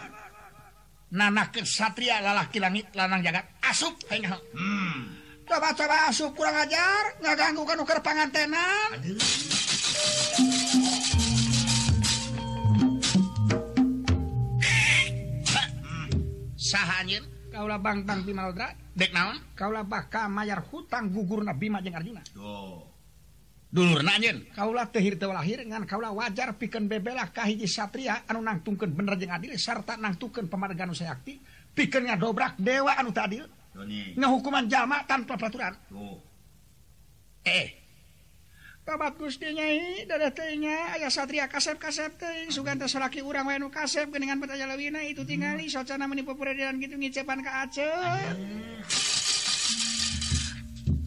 [1.13, 5.13] Nanakeun Satria lalaki langit lanang jagat asup hayang Hmm.
[5.45, 9.19] coba-coba asup kurang ajar nggak ganggu kan uker pangantenan Aduh.
[16.55, 17.23] sahanyin
[17.53, 19.37] Kaula Bangtang Bimaldra dek naon?
[19.53, 22.89] Kaula baka mayar hutang gugur Nabi Majeng Arjuna oh.
[23.69, 28.97] dulu nanyin Kaula tehir lahir ngan kaula wajar pikeun bebelah ka hiji satria anu nangtungkeun
[28.97, 31.37] bener jeung adil sarta nangtungkeun pamarga anu sayakti
[31.77, 33.45] pikeun ngadobrak dewa anu teu adil.
[34.13, 35.73] Ngahukuman jalma tanpa peraturan.
[35.93, 36.21] Oh.
[37.43, 37.82] eh
[38.83, 44.11] kabat Gustinyai dadanya aya Satria kasep kasep teuing sugan teh salaki urang wae nu kasep
[44.11, 48.35] geuningan petanya lewina itu tingali socana menipu peredaran gitu ngicepan ka Aceh.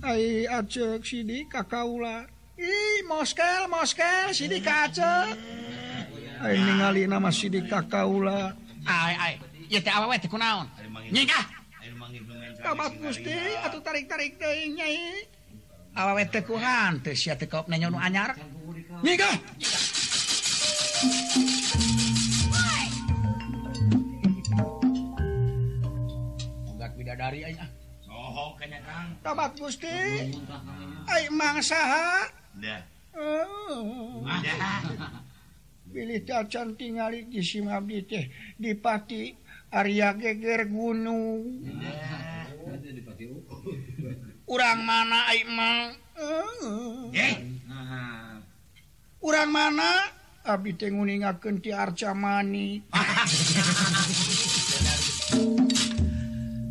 [0.01, 2.25] Hai Aceh Sidi ka kaula.
[2.57, 5.37] Ih moskel moskel Sidi ka Aceh.
[6.41, 8.57] Hai ningali nama Sidi ka kaula.
[8.89, 9.35] Ai ai.
[9.69, 10.65] Ieu teh awewe teh kunaon?
[11.13, 11.45] Nyingkah
[12.57, 15.36] Kabat Gusti atuh tarik-tarik teh nyai.
[15.97, 18.37] awawet tekuhan teh sia teh kaop nanya nu anyar.
[19.01, 19.37] Nyigah
[26.65, 27.71] Budak bidadari aja ah.
[28.05, 29.09] Soho kanya kang.
[29.21, 29.97] Tobat Gusti.
[31.09, 32.81] Ay mang saha Dah
[35.93, 38.25] Pilih cacan tingali di simabdi teh
[38.61, 39.33] Dipati
[39.73, 41.65] Arya geger gunung.
[44.47, 45.79] urang mana Amal
[49.23, 49.91] urang mana?
[50.47, 52.87] Abi tenguningaken ti Arcamani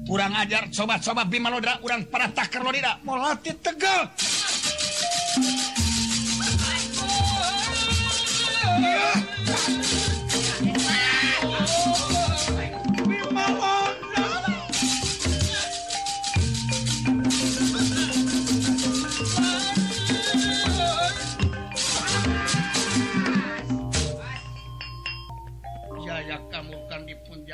[0.07, 2.95] kurang ajar sobat-sobat Bimalodra urang para takar Lodira.
[3.03, 4.07] Mau latih tegal
[8.75, 10.04] Yeah.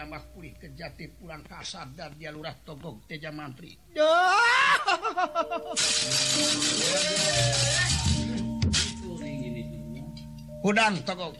[0.02, 3.78] jamah pulih kejati pulang kasar dan dia lurah togog teja mantri
[10.66, 11.38] hudang togog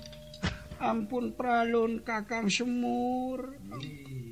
[0.78, 3.58] ampun pralun kakang semur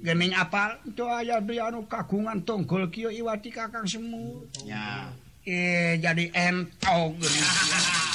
[0.05, 5.09] gening apal itu ayah dia anu kagungan tonggol kio iwati kakang semur ya
[5.41, 7.49] eh jadi entog gening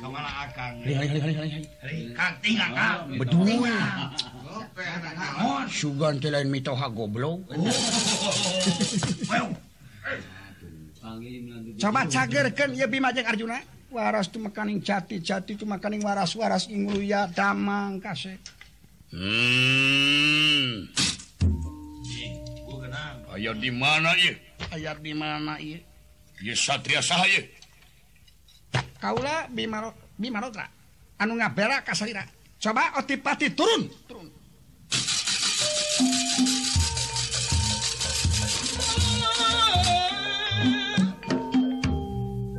[0.00, 0.74] kemana akang?
[0.82, 1.98] Hari hari hari hari hari.
[2.16, 2.98] Kanting akang.
[3.20, 3.46] Betul.
[5.70, 7.46] Sugan teh lain mitoha goblok.
[11.80, 13.58] Coba cagerkeun ieu Bima jeung Arjuna.
[13.90, 18.38] Waras tu makaning jati, jati tu makaning waras, waras ingluya damang kasih.
[19.10, 20.86] Hmm.
[23.34, 24.38] Ayah di mana ieu?
[24.70, 25.82] Ayah di mana ieu?
[26.38, 27.50] Ieu satria saha ieu?
[29.02, 30.70] Kaula Bima Bima Rotra.
[31.18, 32.22] Anu ngaberak ka salira.
[32.62, 34.29] Coba otipati turun, turun.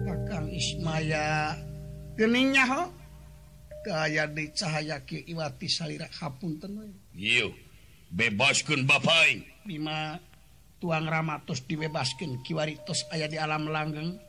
[0.05, 1.57] Kakang Ismaya
[2.13, 2.81] geningnya ho
[3.81, 6.93] kaya di cahaya Ki Iwati salira hapunten we.
[7.17, 7.49] Iya.
[8.13, 9.41] Bebaskeun bapain.
[9.65, 10.21] Bima
[10.77, 14.21] tuang ramatos dibebaskeun kiwaritos aya di alam langgeng.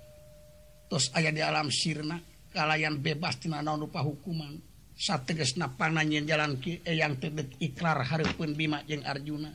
[0.88, 2.16] Tos aya di alam sirna
[2.52, 4.71] kalayan bebas tina naon rupa hukuman.
[4.96, 9.50] satgesna pananyin jalan ki eh, eyang tedek ikrar Harpun Bima jeung Arjuna.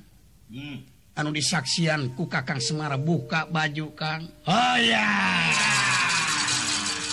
[0.48, 0.80] Hmm.
[1.18, 4.30] anu disaksian ku Kakang Semar buka baju Kang.
[4.46, 5.02] Oh ya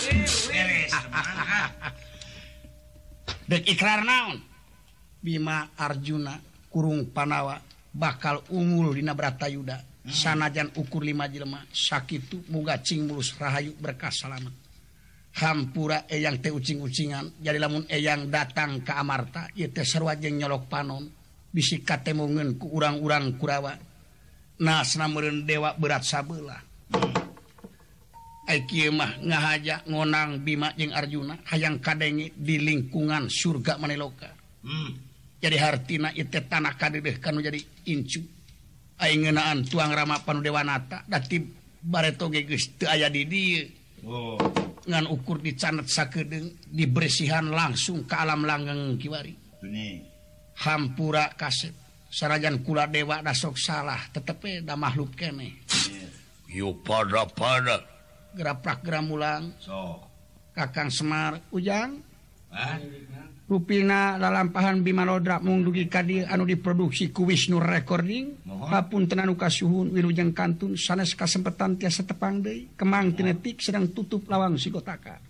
[3.49, 4.41] Dek ikrar naon?
[5.25, 6.37] Bima Arjuna
[6.69, 7.61] kurung Panawa
[7.93, 14.64] bakal unggul dina Bratayuda sanajan ukur 5 jelma sakit mugacing mulus Rahayu berkas salamet
[15.39, 17.41] hampura eyang teh ucing-ucingan.
[17.43, 21.05] Jadi lamun eyang datang ke Amarta ia teh sarwa jeung nyolok panon.
[21.55, 23.79] Bisi katemongeun ku urang-urang Kurawa.
[24.59, 26.75] Nah meureun dewa berat sabelah
[28.45, 34.31] ai kieu mah ngahaja ngonang Bima jeung Arjuna hayang kadenge di lingkungan surga maneloka.
[34.65, 34.97] Hmm.
[35.41, 38.25] jadi hartina ieu tanah kadedeh kanu jadi incu.
[38.95, 41.43] Aing ngeunaan tuang rama panu dewanata da ti
[41.83, 43.69] bareto geus teu aya di dieu.
[44.05, 44.64] Oh.
[44.85, 49.33] ngan ukur dicanet sakedeng dibersihan langsung ke alam langgeng kiwari.
[50.61, 51.73] Hampura kasep.
[52.15, 55.67] Sarajan kula dewa dasok salah tetepe da makhluk kene.
[56.47, 57.83] Yu pada pada.
[58.35, 59.99] Geraprak geramulang so
[60.55, 61.99] kakang semar ujang?
[62.55, 62.79] Hah?
[63.45, 68.69] Rupina lalampahan Bimalodra mungdugi Kadi anu diproduksi ku Wisnu recording Mohon.
[68.73, 72.73] Hapun tenanuka suhun Wilujeng Kantun sanes kasempatan tiasa tepang deui.
[72.73, 75.21] Kemang tinetik sedang tutup lawang sigotaka.